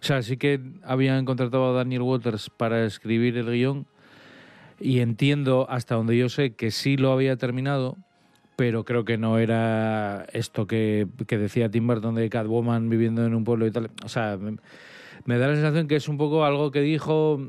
O 0.00 0.04
sea, 0.04 0.22
sí 0.22 0.36
que 0.36 0.60
habían 0.82 1.24
contratado 1.24 1.70
a 1.70 1.72
Daniel 1.72 2.02
Waters 2.02 2.50
para 2.50 2.84
escribir 2.84 3.36
el 3.36 3.50
guion 3.50 3.86
y 4.78 5.00
entiendo 5.00 5.66
hasta 5.70 5.94
donde 5.94 6.16
yo 6.16 6.28
sé 6.28 6.54
que 6.54 6.70
sí 6.70 6.96
lo 6.96 7.12
había 7.12 7.36
terminado, 7.36 7.96
pero 8.56 8.84
creo 8.84 9.04
que 9.04 9.18
no 9.18 9.38
era 9.38 10.26
esto 10.32 10.66
que, 10.66 11.06
que 11.26 11.38
decía 11.38 11.70
Tim 11.70 11.86
Burton 11.86 12.14
de 12.14 12.28
Catwoman 12.30 12.88
viviendo 12.88 13.24
en 13.26 13.34
un 13.34 13.44
pueblo 13.44 13.66
y 13.66 13.70
tal. 13.70 13.90
O 14.04 14.08
sea, 14.08 14.36
me, 14.40 14.56
me 15.26 15.38
da 15.38 15.48
la 15.48 15.54
sensación 15.54 15.86
que 15.88 15.96
es 15.96 16.08
un 16.08 16.16
poco 16.16 16.44
algo 16.44 16.70
que 16.70 16.80
dijo 16.80 17.40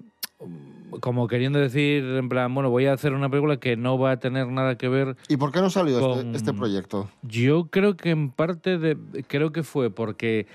como 0.99 1.27
queriendo 1.27 1.59
decir, 1.59 2.03
en 2.03 2.29
plan, 2.29 2.53
bueno, 2.53 2.69
voy 2.69 2.85
a 2.85 2.93
hacer 2.93 3.13
una 3.13 3.29
película 3.29 3.57
que 3.57 3.75
no 3.75 3.97
va 3.97 4.11
a 4.11 4.19
tener 4.19 4.47
nada 4.47 4.77
que 4.77 4.87
ver. 4.87 5.15
¿Y 5.27 5.37
por 5.37 5.51
qué 5.51 5.59
no 5.61 5.69
salió 5.69 5.97
este, 5.99 6.23
con- 6.23 6.35
este 6.35 6.53
proyecto? 6.53 7.09
Yo 7.23 7.65
creo 7.69 7.97
que 7.97 8.11
en 8.11 8.29
parte 8.31 8.77
de, 8.77 8.97
creo 9.27 9.51
que 9.51 9.63
fue 9.63 9.89
porque 9.89 10.47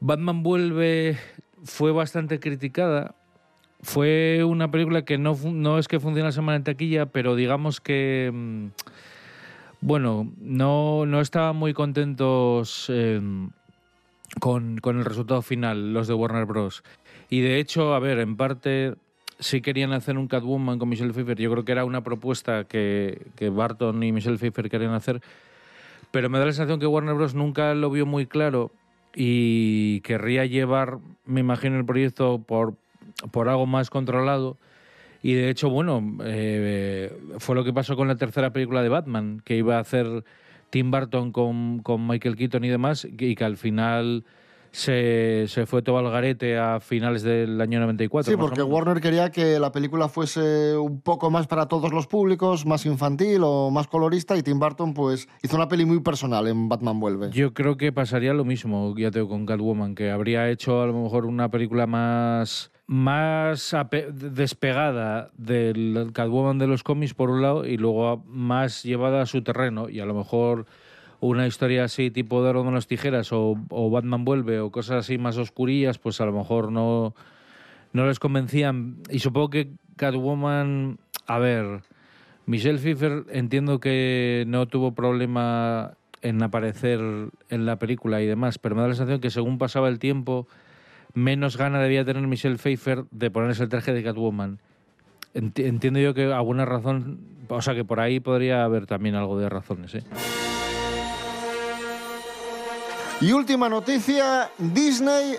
Batman 0.00 0.42
vuelve 0.42 1.16
fue 1.64 1.92
bastante 1.92 2.38
criticada. 2.38 3.14
Fue 3.82 4.42
una 4.44 4.70
película 4.70 5.04
que 5.04 5.18
no, 5.18 5.36
no 5.44 5.78
es 5.78 5.88
que 5.88 6.00
funcionase 6.00 6.40
mal 6.40 6.56
en 6.56 6.64
taquilla, 6.64 7.06
pero 7.06 7.34
digamos 7.34 7.80
que 7.80 8.30
mm, 8.32 8.66
bueno, 9.86 10.32
no, 10.40 11.06
no 11.06 11.20
estaban 11.20 11.54
muy 11.54 11.72
contentos 11.72 12.86
eh, 12.88 13.20
con, 14.40 14.78
con 14.78 14.98
el 14.98 15.04
resultado 15.04 15.42
final, 15.42 15.94
los 15.94 16.08
de 16.08 16.14
Warner 16.14 16.44
Bros. 16.44 16.82
Y 17.30 17.40
de 17.40 17.60
hecho, 17.60 17.94
a 17.94 18.00
ver, 18.00 18.18
en 18.18 18.36
parte 18.36 18.96
sí 19.38 19.60
querían 19.60 19.92
hacer 19.92 20.18
un 20.18 20.26
Catwoman 20.26 20.80
con 20.80 20.88
Michelle 20.88 21.12
Pfeiffer. 21.12 21.38
Yo 21.38 21.52
creo 21.52 21.64
que 21.64 21.70
era 21.70 21.84
una 21.84 22.02
propuesta 22.02 22.64
que, 22.64 23.28
que 23.36 23.48
Barton 23.48 24.02
y 24.02 24.10
Michelle 24.10 24.38
Pfeiffer 24.38 24.68
querían 24.68 24.92
hacer. 24.92 25.22
Pero 26.10 26.28
me 26.30 26.40
da 26.40 26.46
la 26.46 26.52
sensación 26.52 26.80
que 26.80 26.86
Warner 26.88 27.14
Bros. 27.14 27.36
nunca 27.36 27.72
lo 27.74 27.88
vio 27.88 28.06
muy 28.06 28.26
claro 28.26 28.72
y 29.14 30.00
querría 30.00 30.46
llevar, 30.46 30.98
me 31.26 31.38
imagino, 31.38 31.78
el 31.78 31.84
proyecto 31.84 32.42
por, 32.44 32.74
por 33.30 33.48
algo 33.48 33.66
más 33.66 33.88
controlado. 33.88 34.56
Y 35.26 35.34
de 35.34 35.50
hecho, 35.50 35.70
bueno, 35.70 36.18
eh, 36.22 37.12
fue 37.38 37.56
lo 37.56 37.64
que 37.64 37.72
pasó 37.72 37.96
con 37.96 38.06
la 38.06 38.14
tercera 38.14 38.52
película 38.52 38.80
de 38.80 38.88
Batman, 38.88 39.42
que 39.44 39.56
iba 39.56 39.76
a 39.76 39.80
hacer 39.80 40.22
Tim 40.70 40.92
Burton 40.92 41.32
con, 41.32 41.80
con 41.80 42.06
Michael 42.06 42.36
Keaton 42.36 42.62
y 42.62 42.68
demás, 42.68 43.08
y 43.10 43.34
que 43.34 43.44
al 43.44 43.56
final 43.56 44.24
se, 44.70 45.46
se 45.48 45.66
fue 45.66 45.82
todo 45.82 45.98
al 45.98 46.08
garete 46.12 46.56
a 46.58 46.78
finales 46.78 47.24
del 47.24 47.60
año 47.60 47.80
94. 47.80 48.30
Sí, 48.30 48.36
porque. 48.36 48.62
Warner 48.62 49.00
quería 49.00 49.32
que 49.32 49.58
la 49.58 49.72
película 49.72 50.08
fuese 50.08 50.76
un 50.76 51.00
poco 51.00 51.28
más 51.28 51.48
para 51.48 51.66
todos 51.66 51.92
los 51.92 52.06
públicos, 52.06 52.64
más 52.64 52.86
infantil 52.86 53.40
o 53.42 53.72
más 53.72 53.88
colorista, 53.88 54.36
y 54.36 54.44
Tim 54.44 54.60
Burton 54.60 54.94
pues 54.94 55.26
hizo 55.42 55.56
una 55.56 55.66
peli 55.66 55.86
muy 55.86 55.98
personal 55.98 56.46
en 56.46 56.68
Batman 56.68 57.00
Vuelve. 57.00 57.30
Yo 57.32 57.52
creo 57.52 57.76
que 57.76 57.90
pasaría 57.90 58.32
lo 58.32 58.44
mismo, 58.44 58.94
ya 58.96 59.10
te 59.10 59.18
digo, 59.18 59.30
con 59.30 59.44
Catwoman, 59.44 59.96
que 59.96 60.12
habría 60.12 60.48
hecho 60.50 60.82
a 60.82 60.86
lo 60.86 60.92
mejor 60.92 61.26
una 61.26 61.50
película 61.50 61.88
más 61.88 62.70
más 62.86 63.74
despegada 64.12 65.30
del 65.36 66.10
Catwoman 66.12 66.58
de 66.58 66.68
los 66.68 66.82
cómics 66.82 67.14
por 67.14 67.30
un 67.30 67.42
lado 67.42 67.66
y 67.66 67.76
luego 67.76 68.22
más 68.28 68.82
llevada 68.84 69.22
a 69.22 69.26
su 69.26 69.42
terreno. 69.42 69.88
Y 69.88 70.00
a 70.00 70.06
lo 70.06 70.14
mejor 70.14 70.66
una 71.20 71.46
historia 71.46 71.84
así 71.84 72.10
tipo 72.10 72.44
de 72.44 72.52
de 72.52 72.70
las 72.70 72.86
tijeras 72.86 73.32
o, 73.32 73.56
o 73.70 73.90
Batman 73.90 74.24
vuelve 74.24 74.60
o 74.60 74.70
cosas 74.70 74.98
así 74.98 75.18
más 75.18 75.36
oscurillas 75.38 75.98
pues 75.98 76.20
a 76.20 76.26
lo 76.26 76.32
mejor 76.32 76.70
no 76.70 77.14
no 77.92 78.06
les 78.06 78.18
convencían. 78.18 78.98
Y 79.10 79.18
supongo 79.18 79.50
que 79.50 79.70
Catwoman 79.96 80.98
a 81.26 81.38
ver 81.38 81.82
Michelle 82.46 82.78
Pfeiffer 82.78 83.24
entiendo 83.30 83.80
que 83.80 84.44
no 84.46 84.66
tuvo 84.66 84.94
problema 84.94 85.94
en 86.22 86.42
aparecer 86.42 87.00
en 87.50 87.66
la 87.66 87.78
película 87.78 88.22
y 88.22 88.26
demás, 88.26 88.58
pero 88.58 88.74
me 88.76 88.82
da 88.82 88.88
la 88.88 88.94
sensación 88.94 89.20
que 89.20 89.30
según 89.30 89.58
pasaba 89.58 89.88
el 89.88 89.98
tiempo, 89.98 90.46
menos 91.16 91.56
gana 91.56 91.80
debía 91.80 92.04
tener 92.04 92.24
Michelle 92.26 92.58
Pfeiffer 92.58 93.06
de 93.10 93.30
ponerse 93.30 93.62
el 93.62 93.70
traje 93.70 93.92
de 93.94 94.04
Catwoman. 94.04 94.60
Enti- 95.34 95.64
Entiendo 95.66 95.98
yo 95.98 96.12
que 96.12 96.30
alguna 96.32 96.66
razón, 96.66 97.20
o 97.48 97.62
sea 97.62 97.74
que 97.74 97.84
por 97.84 98.00
ahí 98.00 98.20
podría 98.20 98.64
haber 98.64 98.86
también 98.86 99.14
algo 99.14 99.38
de 99.38 99.48
razones. 99.48 99.94
¿eh? 99.94 100.04
Y 103.22 103.32
última 103.32 103.68
noticia, 103.70 104.50
Disney 104.58 105.36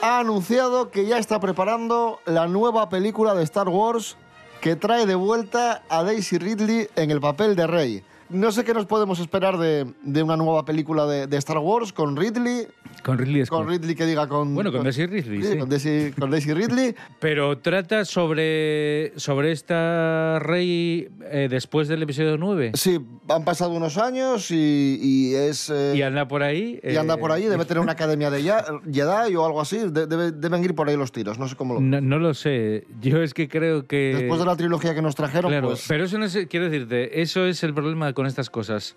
ha 0.00 0.18
anunciado 0.20 0.90
que 0.90 1.04
ya 1.06 1.18
está 1.18 1.38
preparando 1.40 2.20
la 2.24 2.46
nueva 2.46 2.88
película 2.88 3.34
de 3.34 3.42
Star 3.44 3.68
Wars 3.68 4.16
que 4.62 4.76
trae 4.76 5.04
de 5.04 5.14
vuelta 5.14 5.82
a 5.90 6.02
Daisy 6.04 6.38
Ridley 6.38 6.88
en 6.96 7.10
el 7.10 7.20
papel 7.20 7.54
de 7.54 7.66
Rey. 7.66 8.02
No 8.32 8.50
sé 8.52 8.64
qué 8.64 8.72
nos 8.74 8.86
podemos 8.86 9.20
esperar 9.20 9.58
de, 9.58 9.86
de 10.02 10.22
una 10.22 10.36
nueva 10.36 10.64
película 10.64 11.06
de, 11.06 11.26
de 11.26 11.36
Star 11.36 11.58
Wars 11.58 11.92
con 11.92 12.16
Ridley. 12.16 12.66
Con 13.02 13.18
Ridley 13.18 13.44
Scott. 13.44 13.60
Con 13.64 13.68
Ridley 13.68 13.94
que 13.94 14.06
diga 14.06 14.26
con... 14.28 14.54
Bueno, 14.54 14.72
con 14.72 14.82
Daisy 14.84 15.06
Ridley, 15.06 15.42
sí. 15.42 15.58
Con 15.58 15.68
Daisy, 15.68 16.12
con 16.18 16.30
Daisy 16.30 16.52
Ridley. 16.54 16.94
Pero 17.20 17.58
trata 17.58 18.04
sobre, 18.04 19.12
sobre 19.18 19.52
esta 19.52 20.38
rey 20.38 21.08
eh, 21.30 21.48
después 21.50 21.88
del 21.88 22.02
episodio 22.02 22.36
9. 22.38 22.72
Sí, 22.74 22.98
han 23.28 23.44
pasado 23.44 23.72
unos 23.72 23.98
años 23.98 24.50
y, 24.50 24.98
y 25.02 25.34
es... 25.34 25.68
eh, 25.70 25.94
Y 25.96 26.02
anda 26.02 26.26
por 26.28 26.42
ahí. 26.42 26.80
y 26.82 26.96
anda 26.96 27.14
eh, 27.14 27.18
por 27.18 27.32
ahí, 27.32 27.44
debe 27.46 27.64
tener 27.64 27.80
una 27.82 27.92
academia 28.02 28.30
de 28.30 28.42
Jedi 28.42 29.36
o 29.36 29.44
algo 29.44 29.60
así. 29.60 29.78
de- 29.78 30.06
debe- 30.06 30.32
deben 30.32 30.62
ir 30.64 30.74
por 30.74 30.88
ahí 30.88 30.96
los 30.96 31.12
tiros, 31.12 31.38
no 31.38 31.48
sé 31.48 31.56
cómo 31.56 31.74
lo... 31.74 31.80
No, 31.80 32.00
no 32.00 32.18
lo 32.18 32.34
sé. 32.34 32.86
Yo 33.00 33.22
es 33.22 33.34
que 33.34 33.48
creo 33.48 33.86
que. 33.86 34.14
Después 34.16 34.40
de 34.40 34.46
la 34.46 34.56
trilogía 34.56 34.94
que 34.94 35.02
nos 35.02 35.14
trajeron, 35.14 35.50
Claro, 35.50 35.68
pues... 35.68 35.84
pero 35.88 36.04
eso 36.04 36.18
no 36.18 36.24
es, 36.24 36.38
quiero 36.48 36.70
decirte, 36.70 37.20
eso 37.20 37.44
es 37.46 37.62
el 37.64 37.74
problema 37.74 38.12
con 38.12 38.21
estas 38.26 38.50
cosas. 38.50 38.96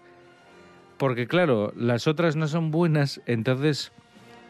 Porque 0.97 1.27
claro, 1.27 1.73
las 1.75 2.07
otras 2.07 2.35
no 2.35 2.47
son 2.47 2.71
buenas, 2.71 3.21
entonces 3.25 3.91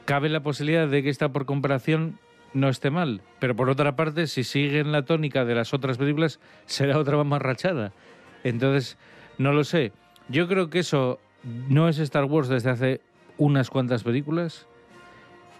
cabe 0.06 0.30
la 0.30 0.44
posibilidad 0.44 0.88
de 0.88 1.02
que 1.04 1.10
esta 1.10 1.30
por 1.30 1.46
comparación 1.46 2.20
no 2.54 2.70
esté 2.70 2.90
mal. 2.90 3.22
Pero 3.40 3.56
por 3.56 3.70
otra 3.70 3.96
parte, 3.96 4.28
si 4.28 4.44
siguen 4.44 4.92
la 4.92 5.06
tónica 5.06 5.46
de 5.46 5.56
las 5.56 5.74
otras 5.74 5.98
películas, 5.98 6.40
será 6.66 6.98
otra 6.98 7.24
más 7.24 7.42
rachada. 7.42 7.92
Entonces, 8.44 8.98
no 9.38 9.52
lo 9.54 9.64
sé. 9.64 9.92
Yo 10.30 10.48
creo 10.48 10.70
que 10.70 10.80
eso 10.80 11.20
no 11.68 11.90
es 11.90 12.00
Star 12.00 12.26
Wars 12.26 12.48
desde 12.48 12.70
hace 12.70 13.02
unas 13.38 13.70
cuantas 13.70 14.04
películas. 14.04 14.68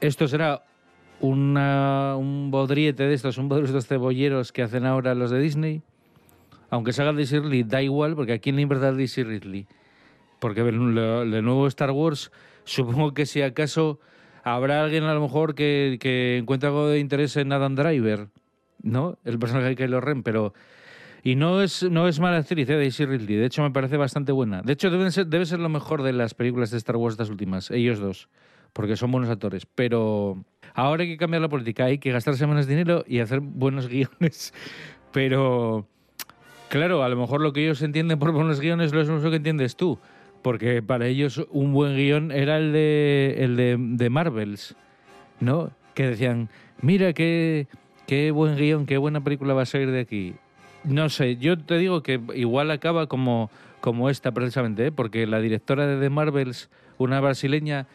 Esto 0.02 0.28
será 0.28 0.64
una, 1.20 2.16
un 2.16 2.52
bodriete 2.52 3.04
de 3.04 3.14
estos, 3.14 3.38
un 3.38 3.50
bodriete 3.50 3.74
de 3.74 3.80
estos 3.80 3.90
cebolleros 3.90 4.52
que 4.52 4.64
hacen 4.64 4.86
ahora 4.86 5.16
los 5.16 5.32
de 5.32 5.40
Disney. 5.40 5.82
Aunque 6.70 6.94
se 6.94 7.02
haga 7.02 7.14
Daisy 7.14 7.40
Ridley, 7.40 7.64
da 7.64 7.82
igual, 7.82 8.16
porque 8.16 8.34
¿a 8.34 8.40
quién 8.40 8.56
le 8.56 8.62
importa 8.64 8.92
Daisy 8.92 9.24
Ridley? 9.24 9.68
Porque 10.40 10.62
el 10.62 11.44
nuevo 11.44 11.68
Star 11.68 11.92
Wars, 11.92 12.32
supongo 12.64 13.14
que 13.14 13.26
si 13.26 13.42
acaso 13.42 14.00
habrá 14.44 14.84
alguien 14.84 15.04
a 15.04 15.14
lo 15.14 15.22
mejor 15.22 15.56
que, 15.56 15.98
que 16.00 16.38
encuentre 16.38 16.68
algo 16.68 16.88
de 16.88 17.00
interés 17.00 17.36
en 17.38 17.52
Adam 17.52 17.76
Driver, 17.76 18.28
¿no? 18.82 19.18
El 19.24 19.40
personaje 19.40 19.70
de 19.70 19.76
Kylo 19.76 20.02
Ren, 20.02 20.24
pero 20.24 20.54
Y 21.24 21.36
no 21.36 21.64
es, 21.64 21.82
no 21.82 22.08
es 22.08 22.20
mala 22.20 22.38
actriz, 22.38 22.70
eh, 22.70 22.76
Daisy 22.76 23.06
Ridley. 23.06 23.36
De 23.36 23.46
hecho, 23.48 23.64
me 23.64 23.72
parece 23.72 23.98
bastante 23.98 24.32
buena. 24.32 24.62
De 24.62 24.74
hecho, 24.74 24.92
deben 24.92 25.12
ser, 25.12 25.26
debe 25.26 25.48
ser 25.48 25.60
lo 25.60 25.70
mejor 25.70 26.04
de 26.04 26.14
las 26.14 26.36
películas 26.36 26.70
de 26.70 26.78
Star 26.78 26.98
Wars 26.98 27.14
estas 27.14 27.32
últimas, 27.32 27.72
ellos 27.72 28.00
dos. 28.00 28.30
Porque 28.74 28.96
son 28.96 29.12
buenos 29.12 29.32
actores. 29.32 29.66
Pero 29.66 30.46
ahora 30.76 31.02
hay 31.02 31.10
que 31.10 31.18
cambiar 31.18 31.42
la 31.42 31.50
política. 31.50 31.86
Hay 31.86 31.98
que 31.98 32.12
gastarse 32.12 32.46
menos 32.46 32.68
dinero 32.68 33.04
y 33.08 33.22
hacer 33.22 33.40
buenos 33.40 33.88
guiones. 33.90 34.54
Pero, 35.12 35.88
claro, 36.76 37.04
a 37.04 37.10
lo 37.10 37.16
mejor 37.16 37.40
lo 37.42 37.54
que 37.54 37.64
ellos 37.64 37.82
entienden 37.82 38.20
por 38.20 38.32
buenos 38.34 38.60
guiones 38.60 38.92
no 38.92 39.00
es 39.00 39.08
lo 39.08 39.30
que 39.30 39.38
entiendes 39.38 39.76
tú. 39.78 39.98
Porque 40.42 40.84
para 40.84 41.08
ellos 41.08 41.44
un 41.50 41.72
buen 41.74 41.96
guion 41.96 42.32
era 42.32 42.58
el 42.58 42.72
de, 42.74 43.36
el 43.40 43.56
de, 43.56 43.78
de 43.80 44.10
Marvels, 44.10 44.76
¿no? 45.40 45.72
Que 45.94 46.08
decían, 46.08 46.50
mira 46.82 47.14
qué, 47.14 47.68
qué 48.08 48.30
buen 48.32 48.56
guion, 48.58 48.86
qué 48.86 48.98
buena 48.98 49.24
película 49.24 49.54
va 49.54 49.62
a 49.64 49.66
salir 49.66 49.90
de 49.90 50.02
aquí. 50.02 50.36
No 50.84 51.10
sé, 51.10 51.38
yo 51.38 51.58
te 51.58 51.78
digo 51.78 52.04
que 52.04 52.20
igual 52.36 52.70
acaba 52.72 53.08
como, 53.08 53.50
como 53.80 54.10
esta 54.10 54.32
precisamente, 54.34 54.88
¿eh? 54.88 54.92
porque 54.92 55.26
la 55.26 55.40
directora 55.40 55.88
de 55.88 56.00
The 56.00 56.10
Marvels, 56.12 56.70
una 57.00 57.20
brasileña, 57.22 57.88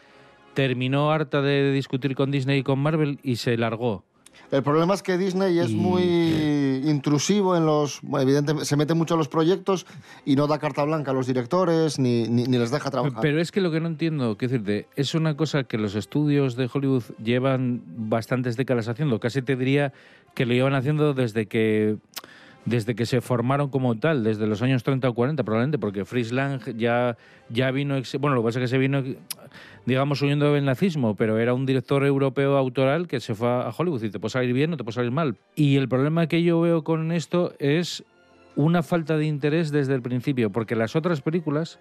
terminó 0.55 1.11
harta 1.11 1.41
de 1.41 1.71
discutir 1.71 2.15
con 2.15 2.31
Disney 2.31 2.59
y 2.59 2.63
con 2.63 2.79
Marvel 2.79 3.19
y 3.23 3.37
se 3.37 3.55
largó. 3.55 4.03
El 4.51 4.63
problema 4.63 4.93
es 4.93 5.01
que 5.03 5.17
Disney 5.17 5.57
es 5.59 5.71
Y- 5.71 5.75
muy 5.75 6.01
intrusivo 6.83 7.55
en 7.55 7.65
los... 7.65 7.99
bueno, 8.01 8.23
evidentemente, 8.23 8.65
se 8.65 8.75
mete 8.75 8.93
mucho 8.93 9.15
en 9.15 9.19
los 9.19 9.27
proyectos 9.27 9.85
y 10.25 10.35
no 10.35 10.47
da 10.47 10.59
carta 10.59 10.83
blanca 10.83 11.11
a 11.11 11.13
los 11.13 11.27
directores 11.27 11.99
ni, 11.99 12.23
ni, 12.23 12.43
ni 12.43 12.57
les 12.57 12.71
deja 12.71 12.91
trabajar. 12.91 13.21
Pero 13.21 13.39
es 13.39 13.51
que 13.51 13.61
lo 13.61 13.71
que 13.71 13.79
no 13.79 13.87
entiendo, 13.87 14.37
quiero 14.37 14.53
decirte, 14.53 14.87
es 14.95 15.15
una 15.15 15.35
cosa 15.35 15.63
que 15.63 15.77
los 15.77 15.95
estudios 15.95 16.55
de 16.55 16.69
Hollywood 16.71 17.03
llevan 17.23 17.81
bastantes 17.85 18.57
décadas 18.57 18.87
haciendo. 18.87 19.19
Casi 19.19 19.41
te 19.41 19.55
diría 19.55 19.93
que 20.33 20.45
lo 20.45 20.53
llevan 20.53 20.75
haciendo 20.75 21.13
desde 21.13 21.47
que 21.47 21.97
desde 22.65 22.95
que 22.95 23.05
se 23.05 23.21
formaron 23.21 23.69
como 23.69 23.97
tal, 23.97 24.23
desde 24.23 24.45
los 24.45 24.61
años 24.61 24.83
30 24.83 25.09
o 25.09 25.13
40 25.13 25.43
probablemente, 25.43 25.79
porque 25.79 26.05
Fritz 26.05 26.31
Lang 26.31 26.61
ya, 26.77 27.17
ya 27.49 27.71
vino, 27.71 27.99
bueno, 28.19 28.35
lo 28.35 28.41
que 28.41 28.45
pasa 28.45 28.59
es 28.59 28.63
que 28.63 28.67
se 28.67 28.77
vino, 28.77 29.03
digamos, 29.85 30.21
huyendo 30.21 30.53
del 30.53 30.65
nazismo, 30.65 31.15
pero 31.15 31.37
era 31.39 31.53
un 31.53 31.65
director 31.65 32.05
europeo 32.05 32.57
autoral 32.57 33.07
que 33.07 33.19
se 33.19 33.33
fue 33.35 33.47
a 33.49 33.73
Hollywood 33.75 34.03
y 34.03 34.09
te 34.09 34.19
puede 34.19 34.31
salir 34.31 34.53
bien 34.53 34.73
o 34.73 34.77
te 34.77 34.83
puede 34.83 34.95
salir 34.95 35.11
mal. 35.11 35.37
Y 35.55 35.77
el 35.77 35.89
problema 35.89 36.27
que 36.27 36.43
yo 36.43 36.61
veo 36.61 36.83
con 36.83 37.11
esto 37.11 37.53
es 37.59 38.03
una 38.55 38.83
falta 38.83 39.17
de 39.17 39.25
interés 39.25 39.71
desde 39.71 39.95
el 39.95 40.01
principio, 40.01 40.51
porque 40.51 40.75
las 40.75 40.95
otras 40.95 41.21
películas 41.21 41.79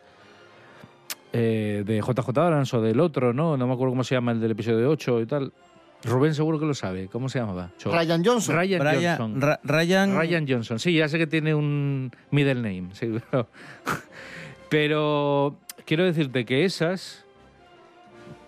eh, 1.33 1.83
de 1.87 2.01
JJ 2.01 2.29
Abrams 2.39 2.75
o 2.75 2.81
del 2.83 3.01
otro, 3.01 3.33
¿no? 3.33 3.57
No 3.57 3.67
me 3.67 3.75
acuerdo 3.75 3.93
cómo 3.93 4.05
se 4.05 4.15
llama 4.15 4.33
el 4.33 4.41
del 4.41 4.53
episodio 4.53 4.89
8 4.91 5.21
y 5.21 5.27
tal. 5.27 5.53
Rubén 6.03 6.35
seguro 6.35 6.59
que 6.59 6.65
lo 6.65 6.73
sabe. 6.75 7.09
¿Cómo 7.09 7.29
se 7.29 7.39
llamaba? 7.41 7.71
Cho- 7.77 7.93
Ryan 7.93 8.25
Johnson. 8.25 8.57
Ryan 8.57 8.81
Brian- 8.81 9.17
Johnson. 9.19 9.41
Ra- 9.41 9.61
Ryan- 9.63 10.17
Ryan 10.17 10.47
Johnson. 10.49 10.79
Sí, 10.79 10.95
ya 10.95 11.09
sé 11.09 11.19
que 11.19 11.27
tiene 11.27 11.55
un 11.55 12.11
middle 12.31 12.55
name. 12.55 12.89
sí, 12.95 13.11
pero, 13.31 13.49
pero 14.69 15.59
quiero 15.85 16.05
decirte 16.05 16.45
que 16.45 16.65
esas, 16.65 17.27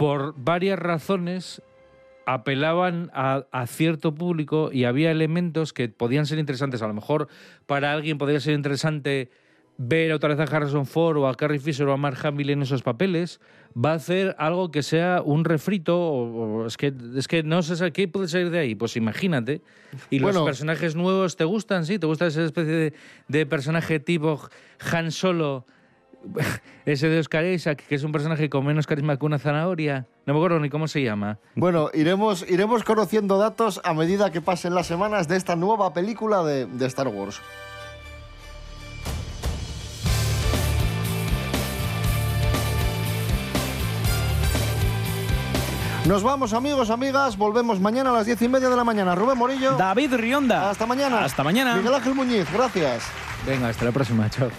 por 0.03 0.35
varias 0.37 0.79
razones, 0.79 1.63
apelaban 2.27 3.11
a, 3.15 3.47
a 3.51 3.67
cierto 3.67 4.15
público 4.15 4.71
y 4.73 4.85
había 4.85 5.11
elementos 5.11 5.73
que 5.73 5.89
podían 5.89 6.27
ser 6.27 6.39
interesantes. 6.39 6.83
A 6.83 6.89
lo 6.89 6.95
mejor 6.95 7.29
para 7.67 7.93
alguien 7.93 8.19
podría 8.19 8.41
ser 8.41 8.55
interesante 8.55 9.31
ver 9.79 10.13
otra 10.13 10.35
vez 10.35 10.39
a 10.39 10.57
Harrison 10.57 10.87
Ford 10.87 11.17
o 11.17 11.27
a 11.27 11.35
Carrie 11.35 11.59
Fisher 11.59 11.89
o 11.89 11.93
a 11.93 11.97
Mark 11.97 12.19
Hamill 12.25 12.51
en 12.51 12.63
esos 12.63 12.83
papeles. 12.83 13.41
Va 13.75 13.93
a 13.93 13.95
hacer 13.95 14.37
algo 14.39 14.71
que 14.71 14.83
sea 14.83 15.23
un 15.25 15.45
refrito. 15.45 15.99
O, 15.99 16.63
o 16.63 16.67
es, 16.67 16.77
que, 16.77 16.93
es 17.17 17.27
que 17.27 17.43
no 17.43 17.63
sé 17.63 17.91
qué 17.93 18.07
puede 18.07 18.29
salir 18.29 18.51
de 18.51 18.59
ahí. 18.61 18.75
Pues 18.75 18.97
imagínate. 18.97 19.63
Y 20.11 20.21
Bueno. 20.21 20.41
los 20.41 20.47
personajes 20.47 20.95
nuevos 20.95 21.37
te 21.37 21.45
gustan, 21.45 21.87
sí. 21.87 21.99
¿Te 21.99 22.07
gusta 22.07 22.27
esa 22.27 22.45
especie 22.45 22.73
de, 22.73 22.93
de 23.29 23.47
personaje 23.47 23.99
tipo 23.99 24.41
Han 24.93 25.11
Solo? 25.11 25.67
Ese 26.85 27.09
de 27.09 27.19
Oscar 27.19 27.45
Isaac, 27.45 27.85
que 27.89 27.95
es 27.95 28.03
un 28.03 28.13
personaje 28.13 28.49
con 28.49 28.65
menos 28.65 28.87
carisma 28.87 29.17
que 29.17 29.27
una 29.27 29.39
zanahoria. 29.39 30.07
No 30.27 30.35
me 30.35 30.39
acuerdo 30.39 30.61
ni 30.61 30.71
cómo 30.71 30.89
se 30.89 31.03
llama. 31.03 31.39
Bueno, 31.55 31.91
iremos, 31.95 32.45
iremos 32.49 32.85
conociendo 32.85 33.39
datos 33.39 33.81
a 33.85 33.95
medida 33.95 34.31
que 34.31 34.41
pasen 34.41 34.75
las 34.75 34.87
semanas 34.87 35.29
de 35.29 35.37
esta 35.37 35.57
nueva 35.57 35.93
película 35.93 36.43
de, 36.43 36.67
de 36.67 36.87
Star 36.87 37.09
Wars. 37.09 37.41
Nos 46.07 46.25
vamos, 46.25 46.53
amigos, 46.53 46.91
amigas. 46.91 47.37
Volvemos 47.37 47.79
mañana 47.79 48.11
a 48.11 48.13
las 48.13 48.27
diez 48.27 48.43
y 48.43 48.49
media 48.49 48.69
de 48.69 48.77
la 48.77 48.83
mañana. 48.83 49.15
Rubén 49.15 49.39
Morillo. 49.39 49.77
David 49.77 50.15
Rionda. 50.15 50.71
Hasta 50.71 50.85
mañana. 50.85 51.25
Hasta 51.25 51.45
mañana. 51.45 51.77
Miguel 51.77 51.95
Ángel 51.95 52.15
Muñiz, 52.15 52.53
gracias. 52.53 53.05
Venga, 53.47 53.69
hasta 53.69 53.85
la 53.85 53.93
próxima. 53.93 54.29
Chao. 54.29 54.51